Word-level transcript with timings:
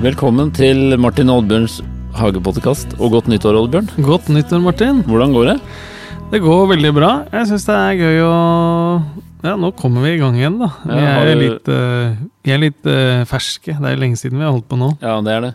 Velkommen 0.00 0.48
til 0.56 0.94
Martin 0.96 1.28
Oddbjørns 1.28 1.80
hagepodkast, 2.16 2.94
og 2.96 3.12
godt 3.12 3.26
nyttår, 3.28 3.58
Oddbjørn. 3.60 3.90
Godt 4.06 4.30
nyttår, 4.32 4.62
Martin. 4.64 5.02
Hvordan 5.04 5.34
går 5.36 5.50
det? 5.50 5.56
Det 6.32 6.40
går 6.40 6.62
veldig 6.70 6.92
bra. 6.96 7.10
Jeg 7.34 7.50
syns 7.50 7.66
det 7.68 7.76
er 7.76 7.98
gøy 8.00 8.22
å 8.24 8.36
Ja, 9.44 9.54
nå 9.60 9.70
kommer 9.76 10.04
vi 10.06 10.14
i 10.14 10.20
gang 10.20 10.38
igjen, 10.38 10.56
da. 10.60 10.70
Vi 10.86 10.96
Ja, 10.96 11.12
har 11.18 11.28
er 11.28 11.36
litt, 11.40 11.68
uh, 11.68 12.16
vi 12.44 12.54
er 12.54 12.62
litt 12.62 12.88
uh, 12.88 13.26
ferske. 13.28 13.76
Det 13.76 13.90
er 13.92 14.00
lenge 14.00 14.16
siden 14.20 14.40
vi 14.40 14.46
har 14.46 14.54
holdt 14.56 14.68
på 14.72 14.78
nå. 14.80 14.94
Ja, 15.04 15.18
det 15.24 15.34
er 15.36 15.46
det. 15.50 15.52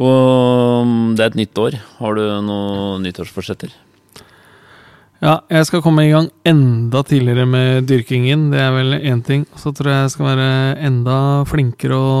Og 0.00 0.80
um, 0.84 0.96
det 1.16 1.24
er 1.26 1.34
et 1.34 1.40
nytt 1.44 1.60
år. 1.60 1.76
Har 2.00 2.16
du 2.16 2.24
noen 2.48 3.04
nyttårsforsetter? 3.04 3.76
Ja, 5.20 5.42
jeg 5.52 5.68
skal 5.68 5.84
komme 5.84 6.04
i 6.04 6.12
gang 6.12 6.30
enda 6.48 7.04
tidligere 7.04 7.44
med 7.48 7.88
dyrkingen. 7.92 8.50
Det 8.52 8.60
er 8.60 8.72
vel 8.72 8.98
én 9.00 9.20
ting. 9.24 9.44
Så 9.60 9.72
tror 9.76 9.92
jeg 9.92 10.04
jeg 10.06 10.16
skal 10.16 10.32
være 10.32 10.50
enda 10.80 11.20
flinkere 11.48 11.96
å 12.00 12.12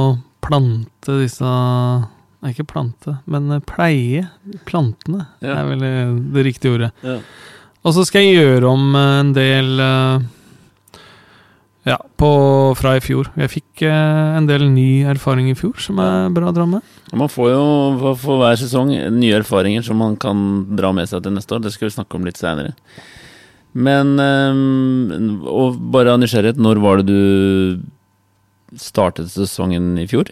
plante 0.46 1.18
disse 1.22 1.44
Nei, 2.42 2.52
ikke 2.52 2.66
plante, 2.68 3.16
men 3.26 3.50
eh, 3.56 3.60
pleie 3.66 4.26
plantene. 4.68 5.26
Det 5.40 5.48
Ja. 5.48 5.54
er 5.62 5.68
vel 5.70 5.82
eh, 5.82 6.14
det 6.36 6.44
riktige 6.46 6.74
ordet. 6.76 6.90
Ja. 7.02 7.18
Og 7.82 7.94
så 7.96 8.04
skal 8.06 8.22
jeg 8.26 8.36
gjøre 8.36 8.68
om 8.70 8.94
eh, 8.94 9.20
en 9.20 9.32
del 9.34 9.80
Ja, 11.86 11.96
på, 12.18 12.28
fra 12.74 12.96
i 12.98 13.02
fjor. 13.04 13.28
Jeg 13.38 13.50
fikk 13.52 13.82
eh, 13.86 14.36
en 14.36 14.46
del 14.48 14.64
ny 14.74 15.04
erfaring 15.06 15.48
i 15.52 15.54
fjor 15.58 15.78
som 15.78 16.00
er 16.02 16.32
bra 16.34 16.48
å 16.50 16.54
dra 16.54 16.64
med. 16.66 16.82
Man 17.14 17.30
får 17.30 17.50
jo 17.52 17.60
for- 18.00 18.16
for 18.18 18.38
hver 18.42 18.56
sesong 18.58 18.90
nye 19.14 19.36
erfaringer 19.38 19.84
som 19.86 19.96
man 20.02 20.16
kan 20.16 20.40
dra 20.76 20.90
med 20.92 21.06
seg 21.08 21.22
til 21.22 21.32
neste 21.32 21.54
år. 21.54 21.62
Det 21.62 21.72
skal 21.72 21.86
vi 21.88 21.94
snakke 21.94 22.14
om 22.18 22.24
litt 22.26 22.36
seinere. 22.42 22.74
Men 23.74 24.18
eh, 24.18 25.46
Og 25.46 25.78
bare 25.92 26.10
av 26.12 26.18
nysgjerrighet, 26.20 26.58
når 26.58 26.80
var 26.82 26.96
det 27.02 27.06
du 27.06 27.80
startet 28.74 29.30
sesongen 29.30 29.94
i 30.02 30.06
fjor? 30.10 30.30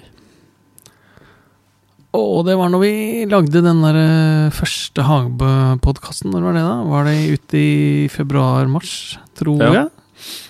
Og 2.15 2.45
det 2.47 2.55
var 2.55 2.71
når 2.71 2.83
vi 2.85 2.93
lagde 3.27 3.63
den 3.65 3.81
der 3.83 3.97
eh, 3.99 4.53
første 4.55 5.03
Hagebø-podkasten. 5.03 6.31
Når 6.31 6.45
var 6.47 6.55
det, 6.55 6.63
da? 6.63 6.75
Var 6.93 7.09
det 7.09 7.17
ute 7.35 7.59
i 7.59 8.09
februar-mars, 8.13 8.93
tror 9.35 9.59
Ja. 9.63 9.73
jeg? 9.73 9.89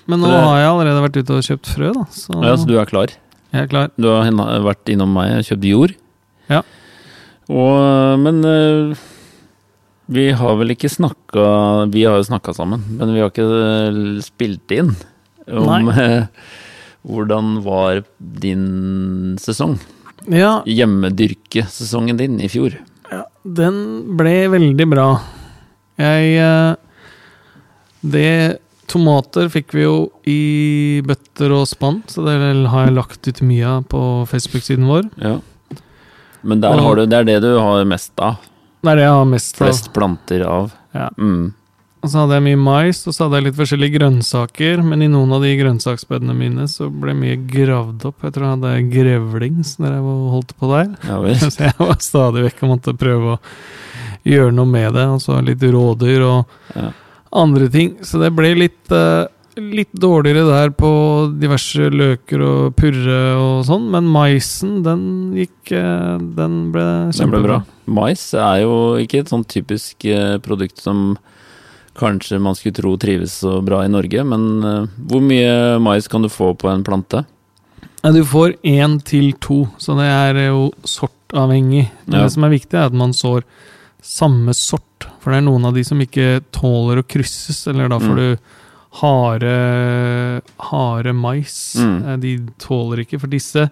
Men 0.06 0.20
nå 0.20 0.28
det- 0.28 0.42
har 0.44 0.58
jeg 0.60 0.68
allerede 0.68 1.04
vært 1.06 1.16
ute 1.22 1.30
og 1.38 1.42
kjøpt 1.42 1.66
frø, 1.72 1.92
da. 1.94 2.04
Så, 2.12 2.42
Ja, 2.44 2.54
så 2.56 2.66
du 2.68 2.78
er 2.78 2.84
klar? 2.84 3.06
jeg 3.52 3.62
er 3.62 3.66
klar. 3.66 3.90
Du 3.96 4.08
har 4.08 4.30
vært 4.30 4.84
innom 4.92 5.12
meg 5.14 5.38
og 5.38 5.44
kjøpt 5.44 5.64
jord. 5.64 5.94
Ja. 6.50 6.60
Og, 7.48 8.18
men 8.20 8.44
eh, 8.44 8.94
vi 10.10 10.30
har 10.32 10.56
vel 10.56 10.68
ikke 10.74 10.88
snakka 10.92 11.90
Vi 11.90 12.04
har 12.04 12.16
jo 12.20 12.24
snakka 12.28 12.54
sammen, 12.54 12.82
men 12.98 13.14
vi 13.14 13.20
har 13.20 13.30
ikke 13.30 13.48
eh, 13.48 14.20
spilt 14.20 14.70
inn 14.70 14.94
om 15.48 15.88
eh, 15.88 16.26
hvordan 17.04 17.58
var 17.64 18.02
din 18.18 19.36
sesong? 19.40 19.78
Ja, 20.30 20.62
Hjemmedyrkesesongen 20.64 22.16
din 22.16 22.38
i 22.40 22.48
fjor. 22.48 22.78
Ja, 23.12 23.26
Den 23.44 24.16
ble 24.16 24.48
veldig 24.52 24.86
bra. 24.88 25.08
Jeg 26.00 26.36
eh, 26.40 26.76
Det 28.00 28.30
Tomater 28.90 29.48
fikk 29.52 29.72
vi 29.76 29.84
jo 29.86 29.94
i 30.28 31.00
bøtter 31.06 31.52
og 31.56 31.64
spann, 31.68 32.02
så 32.10 32.24
det 32.26 32.34
har 32.68 32.84
jeg 32.86 32.94
lagt 32.96 33.28
ut 33.28 33.40
mye 33.46 33.64
av 33.78 33.86
på 33.88 34.00
Facebook-siden 34.28 34.84
vår. 34.88 35.06
Ja. 35.24 35.38
Men 36.44 36.60
der 36.60 36.76
Og- 36.76 36.82
har 36.84 36.96
du, 36.96 37.06
det 37.06 37.18
er 37.22 37.24
det 37.24 37.38
du 37.42 37.58
har 37.58 37.84
mest 37.88 38.12
av. 38.20 38.36
Det 38.84 38.92
er 38.92 38.96
det 39.00 39.06
jeg 39.06 39.16
har 39.16 39.24
mest 39.24 39.54
av. 39.60 39.66
Flest 39.66 39.92
planter 39.96 40.44
av. 40.44 40.72
Ja. 40.92 41.08
Mm. 41.18 41.54
Og 42.04 42.10
så 42.12 42.20
hadde 42.20 42.36
jeg 42.36 42.44
mye 42.44 42.58
mais, 42.60 42.98
og 43.08 43.14
så 43.16 43.24
hadde 43.24 43.38
jeg 43.38 43.46
litt 43.46 43.56
forskjellige 43.56 43.94
grønnsaker. 43.96 44.82
Men 44.84 45.00
i 45.06 45.08
noen 45.08 45.30
av 45.32 45.40
de 45.46 45.54
grønnsaksbedene 45.56 46.34
mine 46.36 46.66
så 46.68 46.90
ble 46.92 47.14
mye 47.16 47.38
gravd 47.48 48.04
opp. 48.10 48.26
Jeg 48.26 48.34
tror 48.36 48.44
jeg 48.44 48.58
hadde 48.58 48.72
grevlings 48.92 49.70
når 49.80 49.94
jeg 49.96 50.16
holdt 50.34 50.52
på 50.60 50.68
der. 50.74 50.90
Ja. 51.08 51.20
Så 51.54 51.64
jeg 51.64 51.78
var 51.80 51.96
stadig 52.04 52.44
vekk 52.50 52.60
og 52.66 52.74
måtte 52.74 52.94
prøve 53.00 53.38
å 53.38 53.40
gjøre 54.28 54.52
noe 54.56 54.68
med 54.68 54.92
det. 54.98 55.06
Og 55.16 55.22
så 55.24 55.40
litt 55.44 55.64
rådyr 55.64 56.26
og 56.28 56.58
Ja. 56.76 56.90
andre 57.32 57.68
ting. 57.72 57.96
Så 58.04 58.20
det 58.20 58.30
ble 58.36 58.52
litt, 58.58 58.92
uh, 58.92 59.24
litt 59.56 59.92
dårligere 59.96 60.44
der 60.50 60.70
på 60.76 60.90
diverse 61.40 61.88
løker 61.90 62.42
og 62.44 62.76
purre 62.76 63.20
og 63.40 63.64
sånn. 63.68 63.88
Men 63.96 64.08
maisen, 64.12 64.82
den 64.84 65.04
gikk 65.40 65.72
eh, 65.72 66.18
Den 66.36 66.66
ble 66.74 66.84
Den 67.16 67.30
ble 67.32 67.40
bra. 67.48 67.60
kjempebra. 67.62 67.62
Mais 67.86 68.26
er 68.34 68.60
jo 68.66 68.74
ikke 69.00 69.20
et 69.24 69.30
sånn 69.32 69.44
typisk 69.48 70.04
eh, 70.10 70.36
produkt 70.44 70.82
som 70.84 71.14
kanskje 71.94 72.40
man 72.42 72.54
skulle 72.58 72.74
tro 72.74 72.96
trives 72.98 73.32
så 73.44 73.60
bra 73.64 73.84
i 73.84 73.88
Norge, 73.92 74.24
men 74.26 74.64
eh, 74.64 74.86
hvor 75.08 75.22
mye 75.22 75.78
mais 75.80 76.08
kan 76.10 76.22
du 76.22 76.28
få 76.28 76.52
på 76.58 76.68
en 76.72 76.84
plante? 76.84 77.24
Ja, 78.04 78.10
du 78.12 78.22
får 78.24 78.56
én 78.64 78.98
til 79.04 79.32
to, 79.40 79.62
så 79.78 79.94
det 79.96 80.08
er 80.10 80.40
jo 80.50 80.70
sortavhengig. 80.84 81.86
Men 82.06 82.18
Ja. 82.18 82.24
det 82.26 82.32
som 82.32 82.44
er 82.44 82.50
viktig, 82.52 82.74
er 82.74 82.86
at 82.86 82.92
man 82.92 83.12
sår 83.16 83.42
samme 84.02 84.52
sort. 84.54 85.06
For 85.20 85.30
det 85.32 85.38
er 85.38 85.46
noen 85.48 85.64
av 85.64 85.72
de 85.74 85.82
som 85.84 85.98
ikke 86.00 86.42
tåler 86.52 87.00
å 87.00 87.06
krysses, 87.08 87.66
eller 87.66 87.88
da 87.88 87.98
får 87.98 88.12
Mm. 88.12 88.16
du 88.16 88.38
harde, 89.00 90.42
harde 90.58 91.12
mais. 91.14 91.74
Mm. 91.78 92.04
Eh, 92.08 92.16
De 92.16 92.38
tåler 92.58 93.04
ikke, 93.04 93.20
for 93.20 93.26
disse, 93.32 93.70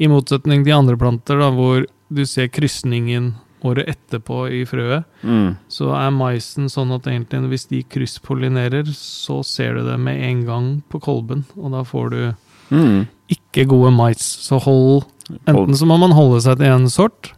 i 0.00 0.06
motsetning 0.08 0.64
til 0.64 0.72
andre 0.76 0.96
planter, 0.96 1.38
da, 1.38 1.50
hvor 1.50 1.84
du 2.10 2.24
ser 2.24 2.48
krysningen 2.48 3.34
året 3.64 3.88
etterpå 3.88 4.44
i 4.50 4.64
frøet, 4.64 5.04
Mm. 5.24 5.56
så 5.68 5.90
er 5.94 6.10
maisen 6.14 6.68
sånn 6.70 6.92
at 6.94 7.02
egentlig 7.10 7.48
hvis 7.50 7.68
de 7.68 7.82
krysspollinerer, 7.82 8.86
så 8.94 9.44
ser 9.44 9.74
du 9.74 9.84
det 9.84 9.98
med 9.98 10.20
en 10.22 10.44
gang 10.46 10.82
på 10.88 11.00
kolben, 11.00 11.44
og 11.56 11.72
da 11.72 11.82
får 11.82 12.10
du 12.10 12.34
Mm. 12.70 13.06
ikke 13.30 13.66
gode 13.66 13.90
mais. 13.96 14.18
Så 14.20 14.60
hold 14.60 15.04
Enten 15.46 15.74
så 15.76 15.84
må 15.86 15.98
man 15.98 16.12
holde 16.12 16.40
seg 16.40 16.56
til 16.56 16.66
én 16.66 16.88
sort, 16.88 17.32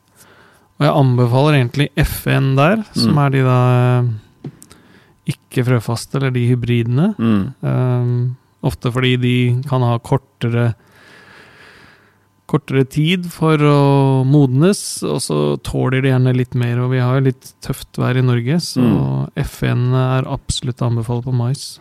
og 0.79 0.87
jeg 0.87 0.95
anbefaler 0.95 1.57
egentlig 1.59 1.89
F1 1.97 2.55
der, 2.57 2.85
som 2.95 3.15
Mm. 3.15 3.19
er 3.19 3.31
de 3.31 3.43
da 3.43 4.01
eh, 4.01 4.51
ikke 5.33 5.65
frøfaste, 5.67 6.17
eller 6.17 6.31
de 6.31 6.47
hybridene. 6.49 7.15
Mm. 7.19 7.55
Um, 7.63 8.37
ofte 8.63 8.91
fordi 8.93 9.17
de 9.21 9.63
kan 9.69 9.81
ha 9.83 9.99
kortere 9.99 10.75
kortere 12.51 12.83
tid 12.91 13.29
for 13.31 13.63
å 13.63 13.81
modnes, 14.27 14.81
og 15.07 15.21
så 15.23 15.39
tåler 15.67 16.03
de 16.03 16.11
gjerne 16.13 16.35
litt 16.37 16.57
mer. 16.59 16.81
Og 16.83 16.93
vi 16.95 17.03
har 17.03 17.21
jo 17.21 17.29
litt 17.29 17.53
tøft 17.65 18.01
vær 18.01 18.19
i 18.19 18.27
Norge, 18.27 18.59
så 18.65 18.83
Mm. 18.83 19.31
F1 19.39 19.87
er 19.95 20.27
absolutt 20.27 20.83
å 20.83 20.91
anbefale 20.91 21.23
på 21.23 21.35
mais. 21.37 21.79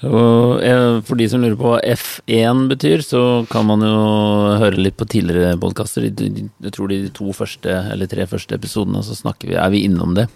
Og 0.00 0.62
for 1.04 1.18
de 1.20 1.26
som 1.28 1.42
lurer 1.42 1.58
på 1.60 1.74
hva 1.74 1.80
F1 1.84 2.68
betyr, 2.70 3.02
så 3.04 3.46
kan 3.50 3.66
man 3.68 3.82
jo 3.84 4.56
høre 4.62 4.80
litt 4.80 4.96
på 4.96 5.04
tidligere 5.04 5.58
podkaster. 5.60 6.06
Jeg 6.08 6.72
tror 6.72 6.88
de 6.88 7.10
to 7.12 7.34
første, 7.36 7.74
eller 7.92 8.08
tre 8.08 8.24
første 8.24 8.56
episodene, 8.56 9.02
så 9.04 9.12
snakker 9.18 9.52
vi, 9.52 9.58
er 9.60 9.68
vi 9.74 9.84
innom 9.84 10.14
det. 10.16 10.26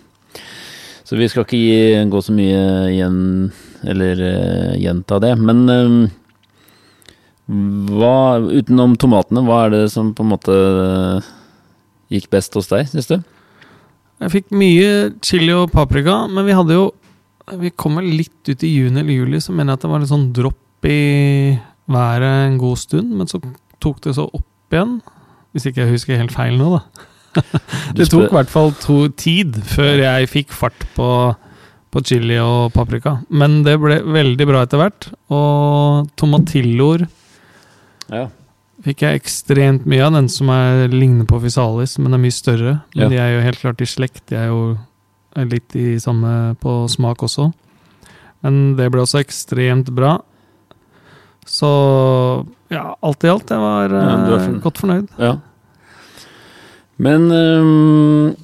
Så 1.05 1.17
vi 1.17 1.29
skal 1.29 1.45
ikke 1.45 2.05
gå 2.13 2.21
så 2.25 2.33
mye 2.37 2.61
igjen, 2.93 3.17
eller 3.85 4.21
eh, 4.25 4.77
gjenta 4.81 5.21
det. 5.21 5.33
Men 5.41 5.65
eh, 5.69 5.97
hva, 7.45 8.41
utenom 8.41 8.95
tomatene, 8.97 9.43
hva 9.45 9.67
er 9.67 9.75
det 9.75 9.85
som 9.93 10.15
på 10.17 10.25
en 10.25 10.31
måte 10.33 10.55
eh, 10.55 11.27
gikk 12.17 12.31
best 12.33 12.57
hos 12.57 12.71
deg, 12.71 12.89
syns 12.89 13.11
du? 13.11 13.19
Jeg 14.23 14.33
fikk 14.33 14.55
mye 14.57 14.91
chili 15.25 15.53
og 15.53 15.73
paprika, 15.75 16.23
men 16.31 16.47
vi 16.47 16.55
hadde 16.57 16.77
jo 16.77 16.85
Vi 17.59 17.73
kom 17.77 17.99
vel 17.99 18.07
litt 18.17 18.49
ut 18.49 18.63
i 18.65 18.71
juni 18.71 19.03
eller 19.03 19.19
juli, 19.19 19.41
så 19.43 19.53
mener 19.53 19.75
jeg 19.75 19.79
at 19.79 19.83
det 19.85 19.91
var 19.93 20.01
litt 20.01 20.13
sånn 20.15 20.31
dropp 20.33 20.89
i 20.89 21.01
været 21.93 22.47
en 22.47 22.55
god 22.57 22.79
stund, 22.81 23.11
men 23.19 23.29
så 23.29 23.41
tok 23.85 23.99
det 24.07 24.15
så 24.17 24.25
opp 24.25 24.73
igjen. 24.73 24.95
Hvis 25.53 25.67
ikke 25.69 25.83
jeg 25.83 25.93
husker 25.93 26.17
helt 26.17 26.33
feil 26.33 26.57
nå, 26.57 26.79
da. 26.79 27.11
Det 27.99 28.07
tok 28.09 28.31
i 28.31 28.37
hvert 28.39 28.49
fall 28.49 28.73
to 28.81 28.97
tid 29.19 29.59
før 29.67 30.01
jeg 30.01 30.31
fikk 30.31 30.55
fart 30.55 30.87
på, 30.97 31.09
på 31.93 32.03
chili 32.07 32.39
og 32.41 32.73
paprika. 32.73 33.19
Men 33.29 33.61
det 33.67 33.77
ble 33.83 34.01
veldig 34.07 34.49
bra 34.49 34.63
etter 34.65 34.81
hvert. 34.81 35.11
Og 35.35 36.09
tomatilloer 36.17 37.05
ja. 38.11 38.27
fikk 38.85 39.03
jeg 39.07 39.21
ekstremt 39.23 39.87
mye 39.87 40.03
av. 40.05 40.13
Den 40.17 40.29
som 40.29 40.51
er, 40.53 40.89
ligner 40.93 41.25
på 41.31 41.41
Fisalis, 41.43 41.97
men 41.99 42.13
er 42.15 42.19
mye 42.23 42.35
større. 42.35 42.75
Men 42.95 43.05
Ja. 43.07 43.09
de 43.09 43.17
er 43.23 43.31
jo 43.37 43.45
helt 43.47 43.61
klart 43.63 43.81
i 43.81 43.89
slekt. 43.89 44.27
De 44.29 44.37
er 44.37 44.47
jo 44.49 44.77
litt 45.37 45.75
i 45.77 45.99
samme 45.99 46.55
på 46.61 46.89
smak 46.89 47.23
også. 47.23 47.53
Men 48.43 48.77
det 48.77 48.91
ble 48.93 49.01
også 49.03 49.23
ekstremt 49.25 49.89
bra. 49.95 50.19
Så 51.47 51.69
ja, 52.71 52.95
alt 53.03 53.25
i 53.25 53.29
alt, 53.29 53.49
jeg 53.51 53.59
var 53.61 53.91
Ja, 53.91 54.15
eh, 54.15 54.29
fornøyd. 54.29 54.63
godt 54.63 54.79
fornøyd. 54.79 55.09
ja. 55.19 55.37
Men 56.99 57.31
um... 57.33 58.37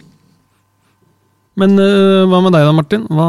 Men 1.61 1.75
uh, 1.79 2.25
hva 2.31 2.39
med 2.43 2.55
deg 2.55 2.65
da, 2.65 2.73
Martin? 2.73 3.03
Hva, 3.11 3.27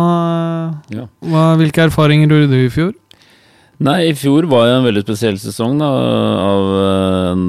ja. 0.93 1.05
hva, 1.19 1.55
hvilke 1.59 1.83
erfaringer 1.89 2.29
gjorde 2.31 2.47
du 2.53 2.59
i 2.61 2.69
fjor? 2.71 2.93
Nei, 3.81 4.11
i 4.11 4.15
fjor 4.17 4.45
var 4.51 4.67
jo 4.69 4.77
en 4.77 4.85
veldig 4.85 5.01
spesiell 5.07 5.37
sesong, 5.41 5.79
da, 5.81 5.89
av 6.45 6.71
eh, 6.85 7.43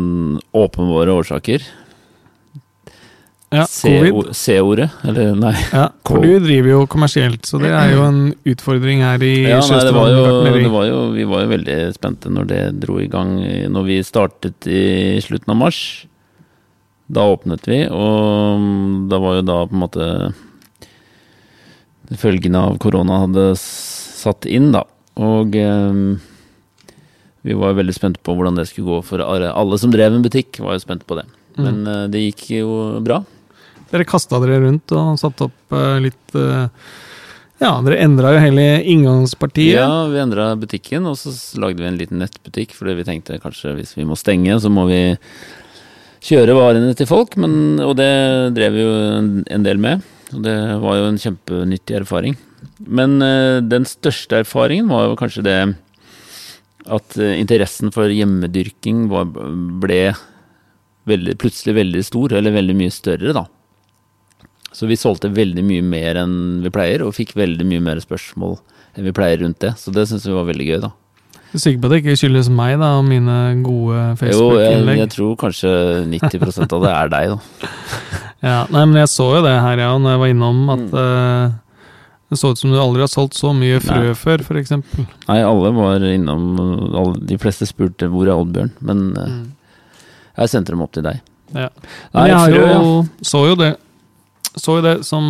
åpenbare 0.62 1.12
årsaker. 1.20 1.64
Ja, 3.52 3.66
C-ordet, 3.68 4.86
eller 5.04 5.34
nei. 5.36 5.52
Ja, 5.74 5.90
for 6.08 6.24
du 6.24 6.38
driver 6.40 6.70
jo 6.70 6.86
kommersielt, 6.88 7.44
så 7.44 7.60
det 7.60 7.68
er 7.76 7.90
jo 7.92 8.06
en 8.06 8.22
utfordring 8.48 9.02
her 9.04 9.20
i 9.26 9.32
Ja, 9.44 9.58
nei 9.60 9.82
det 9.84 9.92
var 9.92 10.08
jo, 10.08 10.22
det 10.46 10.70
var 10.72 10.86
jo, 10.88 11.02
vi 11.12 11.26
var 11.28 11.44
jo 11.44 11.50
veldig 11.50 11.76
spente 11.98 12.32
når 12.32 12.48
det 12.48 12.62
dro 12.80 12.96
i 13.02 13.10
gang, 13.12 13.34
når 13.74 13.84
vi 13.90 13.98
startet 14.08 14.70
i 14.72 15.20
slutten 15.20 15.52
av 15.52 15.60
mars. 15.66 15.82
Da 17.12 17.26
åpnet 17.28 17.68
vi, 17.68 17.82
og 17.92 19.04
da 19.12 19.20
var 19.20 19.36
jo 19.36 19.44
da 19.44 19.58
på 19.68 19.76
en 19.76 19.84
måte 19.84 20.08
følgene 22.22 22.64
av 22.70 22.80
korona 22.80 23.20
hadde 23.26 23.50
satt 23.60 24.48
inn, 24.48 24.72
da. 24.72 24.86
Og 25.20 25.56
eh, 25.58 26.02
vi 27.42 27.58
var 27.58 27.76
veldig 27.76 27.94
spente 27.96 28.22
på 28.22 28.34
hvordan 28.38 28.56
det 28.58 28.68
skulle 28.70 28.96
gå 28.96 29.04
for 29.04 29.22
alle 29.24 29.78
som 29.80 29.92
drev 29.92 30.14
en 30.14 30.24
butikk. 30.24 30.62
var 30.62 30.78
jo 30.78 30.84
spent 30.84 31.06
på 31.06 31.18
det. 31.18 31.26
Mm. 31.56 31.64
Men 31.64 31.80
mm. 31.82 32.10
det 32.14 32.26
gikk 32.28 32.44
jo 32.62 32.74
bra. 33.04 33.22
Dere 33.92 34.08
kasta 34.08 34.38
dere 34.40 34.62
rundt 34.62 34.92
og 34.96 35.18
satte 35.20 35.50
opp 35.50 35.74
uh, 35.74 35.98
litt 36.00 36.36
uh, 36.38 36.70
Ja, 37.60 37.74
dere 37.84 37.98
endra 38.00 38.30
jo 38.32 38.40
hele 38.40 38.64
inngangspartiet. 38.88 39.76
Ja, 39.76 40.06
vi 40.08 40.22
endra 40.22 40.52
butikken, 40.58 41.04
og 41.10 41.18
så 41.20 41.34
lagde 41.60 41.82
vi 41.82 41.90
en 41.90 41.98
liten 42.00 42.22
nettbutikk, 42.22 42.72
fordi 42.78 42.96
vi 42.98 43.04
tenkte 43.06 43.42
kanskje 43.42 43.76
hvis 43.76 43.92
vi 43.98 44.06
må 44.08 44.16
stenge, 44.18 44.56
så 44.62 44.72
må 44.72 44.86
vi 44.88 45.02
kjøre 46.24 46.56
varene 46.56 46.96
til 46.98 47.10
folk. 47.10 47.36
Men, 47.42 47.76
og 47.84 47.94
det 48.00 48.10
drev 48.56 48.78
vi 48.78 48.86
jo 48.86 48.96
en, 49.18 49.30
en 49.44 49.66
del 49.66 49.82
med. 49.82 50.02
Og 50.32 50.40
det 50.46 50.56
var 50.82 50.98
jo 50.98 51.10
en 51.10 51.20
kjempenyttig 51.20 52.00
erfaring. 52.00 52.38
Men 52.82 53.18
uh, 53.22 53.62
den 53.64 53.86
største 53.88 54.42
erfaringen 54.42 54.90
var 54.92 55.08
jo 55.08 55.18
kanskje 55.20 55.46
det 55.46 55.56
at 56.82 57.18
uh, 57.18 57.32
interessen 57.38 57.92
for 57.94 58.10
hjemmedyrking 58.10 59.06
var, 59.12 59.30
ble 59.82 60.04
veldig, 61.08 61.36
plutselig 61.42 61.76
veldig 61.78 62.04
stor, 62.06 62.36
eller 62.38 62.54
veldig 62.54 62.78
mye 62.78 62.94
større, 62.94 63.34
da. 63.36 63.46
Så 64.72 64.88
vi 64.88 64.96
solgte 64.96 65.28
veldig 65.32 65.64
mye 65.66 65.84
mer 65.84 66.18
enn 66.22 66.34
vi 66.64 66.72
pleier, 66.72 67.04
og 67.04 67.14
fikk 67.16 67.34
veldig 67.36 67.66
mye 67.68 67.84
mer 67.84 68.00
spørsmål 68.02 68.56
enn 68.96 69.06
vi 69.08 69.14
pleier 69.16 69.42
rundt 69.42 69.60
det. 69.64 69.74
Så 69.80 69.92
det 69.92 70.06
syns 70.08 70.26
vi 70.28 70.36
var 70.36 70.48
veldig 70.48 70.68
gøy, 70.68 70.78
da. 70.86 70.92
Du 71.52 71.58
er 71.58 71.64
sikker 71.66 71.82
på 71.82 71.88
at 71.88 71.92
det 71.92 71.98
ikke 72.00 72.16
skyldes 72.16 72.48
meg 72.48 72.78
da, 72.80 72.94
og 72.96 73.04
mine 73.04 73.34
gode 73.60 74.04
Facebook-innlegg? 74.16 74.70
Jo, 74.72 74.86
jeg, 74.88 75.00
jeg, 75.02 75.10
tror 75.12 75.34
kanskje 75.42 75.72
90% 76.08 76.76
av 76.78 76.86
det 76.86 76.92
er 76.94 77.12
deg, 77.12 77.34
da. 77.34 77.72
ja, 78.48 78.54
nei, 78.72 78.86
men 78.86 78.96
jeg 79.02 79.10
så 79.12 79.26
jo 79.36 79.42
det 79.44 79.52
her, 79.52 79.82
ja, 79.84 79.90
når 80.00 80.14
jeg 80.14 80.22
var 80.22 80.32
innom, 80.32 80.62
at 80.72 80.86
mm. 80.86 80.96
uh, 80.96 81.58
det 82.32 82.40
så 82.40 82.52
ut 82.52 82.60
som 82.60 82.72
du 82.72 82.78
aldri 82.80 83.04
har 83.04 83.12
solgt 83.12 83.36
så 83.38 83.52
mye 83.56 83.80
frø 83.84 84.00
nei. 84.08 84.16
før, 84.18 84.44
f.eks. 84.44 84.72
Nei, 85.28 85.38
alle 85.44 85.72
var 85.76 86.04
innom, 86.08 86.48
alle, 86.88 87.20
de 87.28 87.38
fleste 87.40 87.68
spurte 87.68 88.08
hvor 88.12 88.28
er 88.28 88.34
Oddbjørn, 88.40 88.72
men 88.88 89.06
uh, 89.18 89.28
mm. 89.28 90.02
jeg 90.40 90.52
sendte 90.54 90.74
dem 90.74 90.84
opp 90.84 90.94
til 90.96 91.04
deg. 91.06 91.20
Ja. 91.52 91.68
Nei, 92.16 92.28
jeg 92.30 92.38
har 92.40 92.54
jo, 92.56 92.92
så 93.20 93.46
jo 93.50 93.56
det 93.60 93.74
så 94.52 94.78
jo 94.78 94.84
det 94.84 94.98
som 95.08 95.24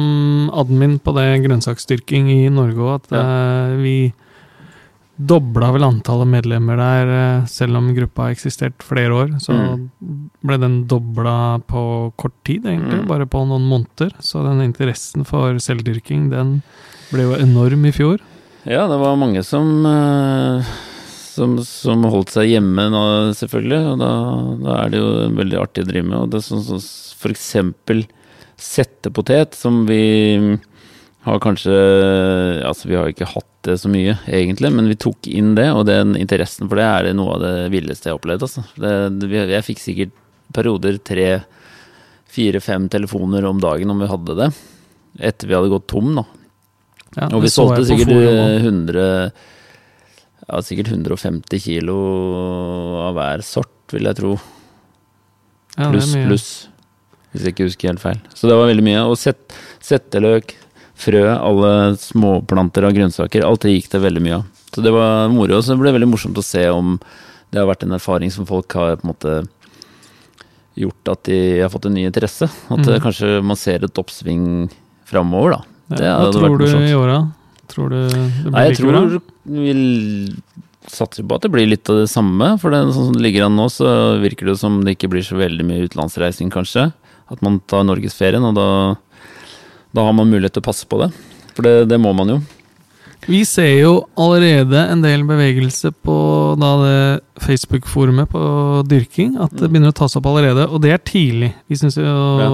admin 0.58 0.96
på 0.99 1.14
det 1.14 1.44
grønnsaksdyrking 1.44 2.31
i 2.32 2.40
Norge 2.50 2.82
òg, 2.82 2.94
at 2.96 3.14
ja. 3.14 3.22
uh, 3.22 3.76
vi 3.78 3.96
dobla 5.22 5.69
vel 5.75 5.84
antallet 5.87 6.26
medlemmer 6.26 6.81
der, 6.81 7.10
uh, 7.12 7.44
selv 7.50 7.78
om 7.78 7.93
gruppa 7.94 8.26
har 8.26 8.34
eksistert 8.34 8.82
flere 8.82 9.14
år. 9.14 9.37
Så 9.43 9.54
mm. 9.54 9.84
ble 10.43 10.58
den 10.58 10.81
dobla 10.90 11.37
på 11.70 11.84
kort 12.19 12.34
tid, 12.46 12.66
egentlig, 12.66 13.04
mm. 13.04 13.06
bare 13.10 13.28
på 13.31 13.44
noen 13.46 13.69
måneder. 13.70 14.10
Så 14.19 14.43
den 14.46 14.64
interessen 14.64 15.26
for 15.28 15.60
selvdyrking, 15.62 16.31
den 16.32 16.56
ble 17.12 17.29
jo 17.29 17.37
enorm 17.38 17.87
i 17.88 17.93
fjor. 17.94 18.23
Ja, 18.64 18.87
det 18.91 18.99
var 19.00 19.20
mange 19.20 19.43
som 19.47 19.87
uh, 19.87 20.73
som, 21.32 21.56
som, 21.64 22.05
holdt 22.12 22.32
seg 22.35 22.50
hjemme 22.50 22.88
nå, 22.93 23.05
selvfølgelig. 23.38 23.81
Og 23.93 24.03
da, 24.03 24.11
da, 24.62 24.75
er 24.82 24.93
det 24.93 25.00
jo 25.00 25.12
veldig 25.38 25.61
artig 25.62 25.87
å 25.87 25.88
drive 25.88 26.09
med. 26.09 26.19
Og 26.20 26.35
det 26.35 26.43
sånn 26.47 26.64
som 26.67 26.82
for 27.23 27.32
eksempel 27.32 28.05
settepotet, 28.62 29.56
som 29.59 29.85
vi 29.88 30.03
har 31.23 31.38
kanskje 31.43 31.75
Altså, 32.67 32.88
vi 32.91 32.97
har 32.99 33.11
ikke 33.11 33.31
hatt 33.31 33.49
det 33.62 33.76
så 33.79 33.91
mye, 33.91 34.17
egentlig, 34.26 34.73
men 34.75 34.88
vi 34.91 34.99
tok 34.99 35.29
inn 35.31 35.53
det, 35.55 35.69
og 35.70 35.87
den 35.87 36.17
interessen 36.19 36.67
for 36.67 36.81
det 36.81 36.87
er 36.88 37.06
det 37.06 37.12
noe 37.14 37.37
av 37.37 37.44
det 37.44 37.55
villeste 37.70 38.09
jeg 38.09 38.17
har 38.17 38.19
opplevd, 38.19 38.43
altså. 38.49 38.64
Det, 38.75 39.31
jeg 39.31 39.67
fikk 39.69 39.82
sikkert 39.82 40.17
perioder 40.53 40.99
tre, 40.99 41.29
fire, 42.26 42.59
fem 42.64 42.88
telefoner 42.91 43.47
om 43.47 43.62
dagen 43.62 43.94
om 43.94 44.03
vi 44.03 44.11
hadde 44.11 44.37
det. 44.41 44.49
Etter 45.31 45.47
vi 45.47 45.55
hadde 45.55 45.70
gått 45.70 45.87
tom, 45.94 46.11
da. 46.19 46.26
Ja, 47.19 47.29
og 47.29 47.43
vi 47.44 47.50
solgte 47.53 47.85
sikkert 47.85 48.12
100 48.14 49.05
ja, 50.49 50.61
sikkert 50.64 50.91
150 50.93 51.62
kilo 51.62 51.97
av 53.06 53.17
hver 53.17 53.44
sort, 53.47 53.76
vil 53.93 54.09
jeg 54.09 54.19
tro. 54.19 54.35
Pluss, 55.76 56.12
ja, 56.12 56.26
pluss 56.26 56.49
hvis 57.32 57.47
jeg 57.47 57.55
ikke 57.55 57.69
husker 57.69 57.93
helt 57.93 58.03
feil. 58.03 58.20
Så 58.37 58.49
det 58.49 58.56
var 58.59 58.69
veldig 58.69 58.85
mye. 58.85 59.05
Og 59.09 59.17
set, 59.20 59.55
setteløk, 59.85 60.53
frø, 61.00 61.25
alle 61.32 61.73
småplanter 62.00 62.85
av 62.85 62.94
grønnsaker. 62.97 63.47
Alt 63.47 63.64
det 63.64 63.76
gikk 63.76 63.88
det 63.94 64.03
veldig 64.05 64.25
mye 64.25 64.41
av. 64.41 64.49
Så 64.73 64.85
det 64.85 64.93
var 64.93 65.32
moro. 65.32 65.56
Og 65.56 65.64
så 65.64 65.76
ble 65.79 65.88
det 65.88 65.97
veldig 65.97 66.11
morsomt 66.12 66.38
å 66.38 66.44
se 66.44 66.67
om 66.73 66.99
det 67.53 67.61
har 67.61 67.69
vært 67.69 67.87
en 67.87 67.97
erfaring 67.97 68.32
som 68.32 68.49
folk 68.49 68.76
har 68.76 68.99
på 69.00 69.06
en 69.06 69.12
måte 69.12 69.41
gjort 70.81 71.12
at 71.12 71.25
de 71.29 71.41
har 71.61 71.73
fått 71.73 71.88
en 71.88 71.97
ny 71.97 72.06
interesse. 72.09 72.49
At 72.49 72.85
mm. 72.85 72.94
kanskje 73.05 73.35
man 73.44 73.61
ser 73.61 73.85
et 73.85 74.00
oppsving 74.00 74.69
framover, 75.09 75.56
da. 75.56 75.71
Ja, 76.00 76.16
hva 76.22 76.32
tror 76.32 76.58
du 76.62 76.66
i 76.70 76.94
åra? 76.96 77.20
Tror 77.72 77.92
du 77.92 77.98
det 77.98 78.24
blir 78.44 78.54
Nei, 78.54 78.64
jeg 78.68 78.78
tror 78.80 79.20
vi 79.52 79.74
satser 80.90 81.24
på 81.26 81.36
at 81.36 81.44
det 81.44 81.52
blir 81.52 81.68
litt 81.70 81.88
av 81.90 82.02
det 82.02 82.08
samme. 82.10 82.54
For 82.62 82.74
det, 82.74 82.82
sånn 82.94 83.10
som 83.10 83.16
det 83.16 83.24
ligger 83.24 83.46
an 83.46 83.56
nå, 83.58 83.68
så 83.72 84.18
virker 84.22 84.50
det 84.50 84.58
som 84.60 84.80
det 84.84 84.96
ikke 84.96 85.12
blir 85.12 85.26
så 85.26 85.38
veldig 85.38 85.66
mye 85.68 85.86
utenlandsreising, 85.86 86.50
kanskje. 86.52 86.90
At 87.32 87.44
man 87.44 87.60
tar 87.70 87.86
norgesferien, 87.88 88.44
og 88.44 88.56
da, 88.58 88.66
da 89.94 90.08
har 90.08 90.16
man 90.16 90.30
mulighet 90.30 90.58
til 90.58 90.64
å 90.64 90.68
passe 90.68 90.88
på 90.88 91.00
det. 91.04 91.12
For 91.56 91.66
det, 91.66 91.86
det 91.92 92.00
må 92.02 92.12
man 92.16 92.34
jo. 92.34 92.40
Vi 93.30 93.44
ser 93.46 93.76
jo 93.78 93.90
allerede 94.19 94.80
en 94.90 95.02
del 95.04 95.22
bevegelse 95.26 95.92
på 96.02 96.14
da 96.58 96.70
det 96.80 97.42
Facebook-forumet 97.44 98.30
på 98.32 98.40
dyrking. 98.90 99.36
At 99.38 99.54
det 99.54 99.69
mm. 99.69 99.72
begynner 99.72 99.92
å 99.92 99.96
tas 100.00 100.16
opp 100.19 100.26
allerede, 100.30 100.66
og 100.66 100.82
det 100.82 100.90
er 100.94 101.04
tidlig. 101.06 101.52
Vi 101.70 101.78
syns 101.78 102.00
jo 102.00 102.06
ja. 102.06 102.48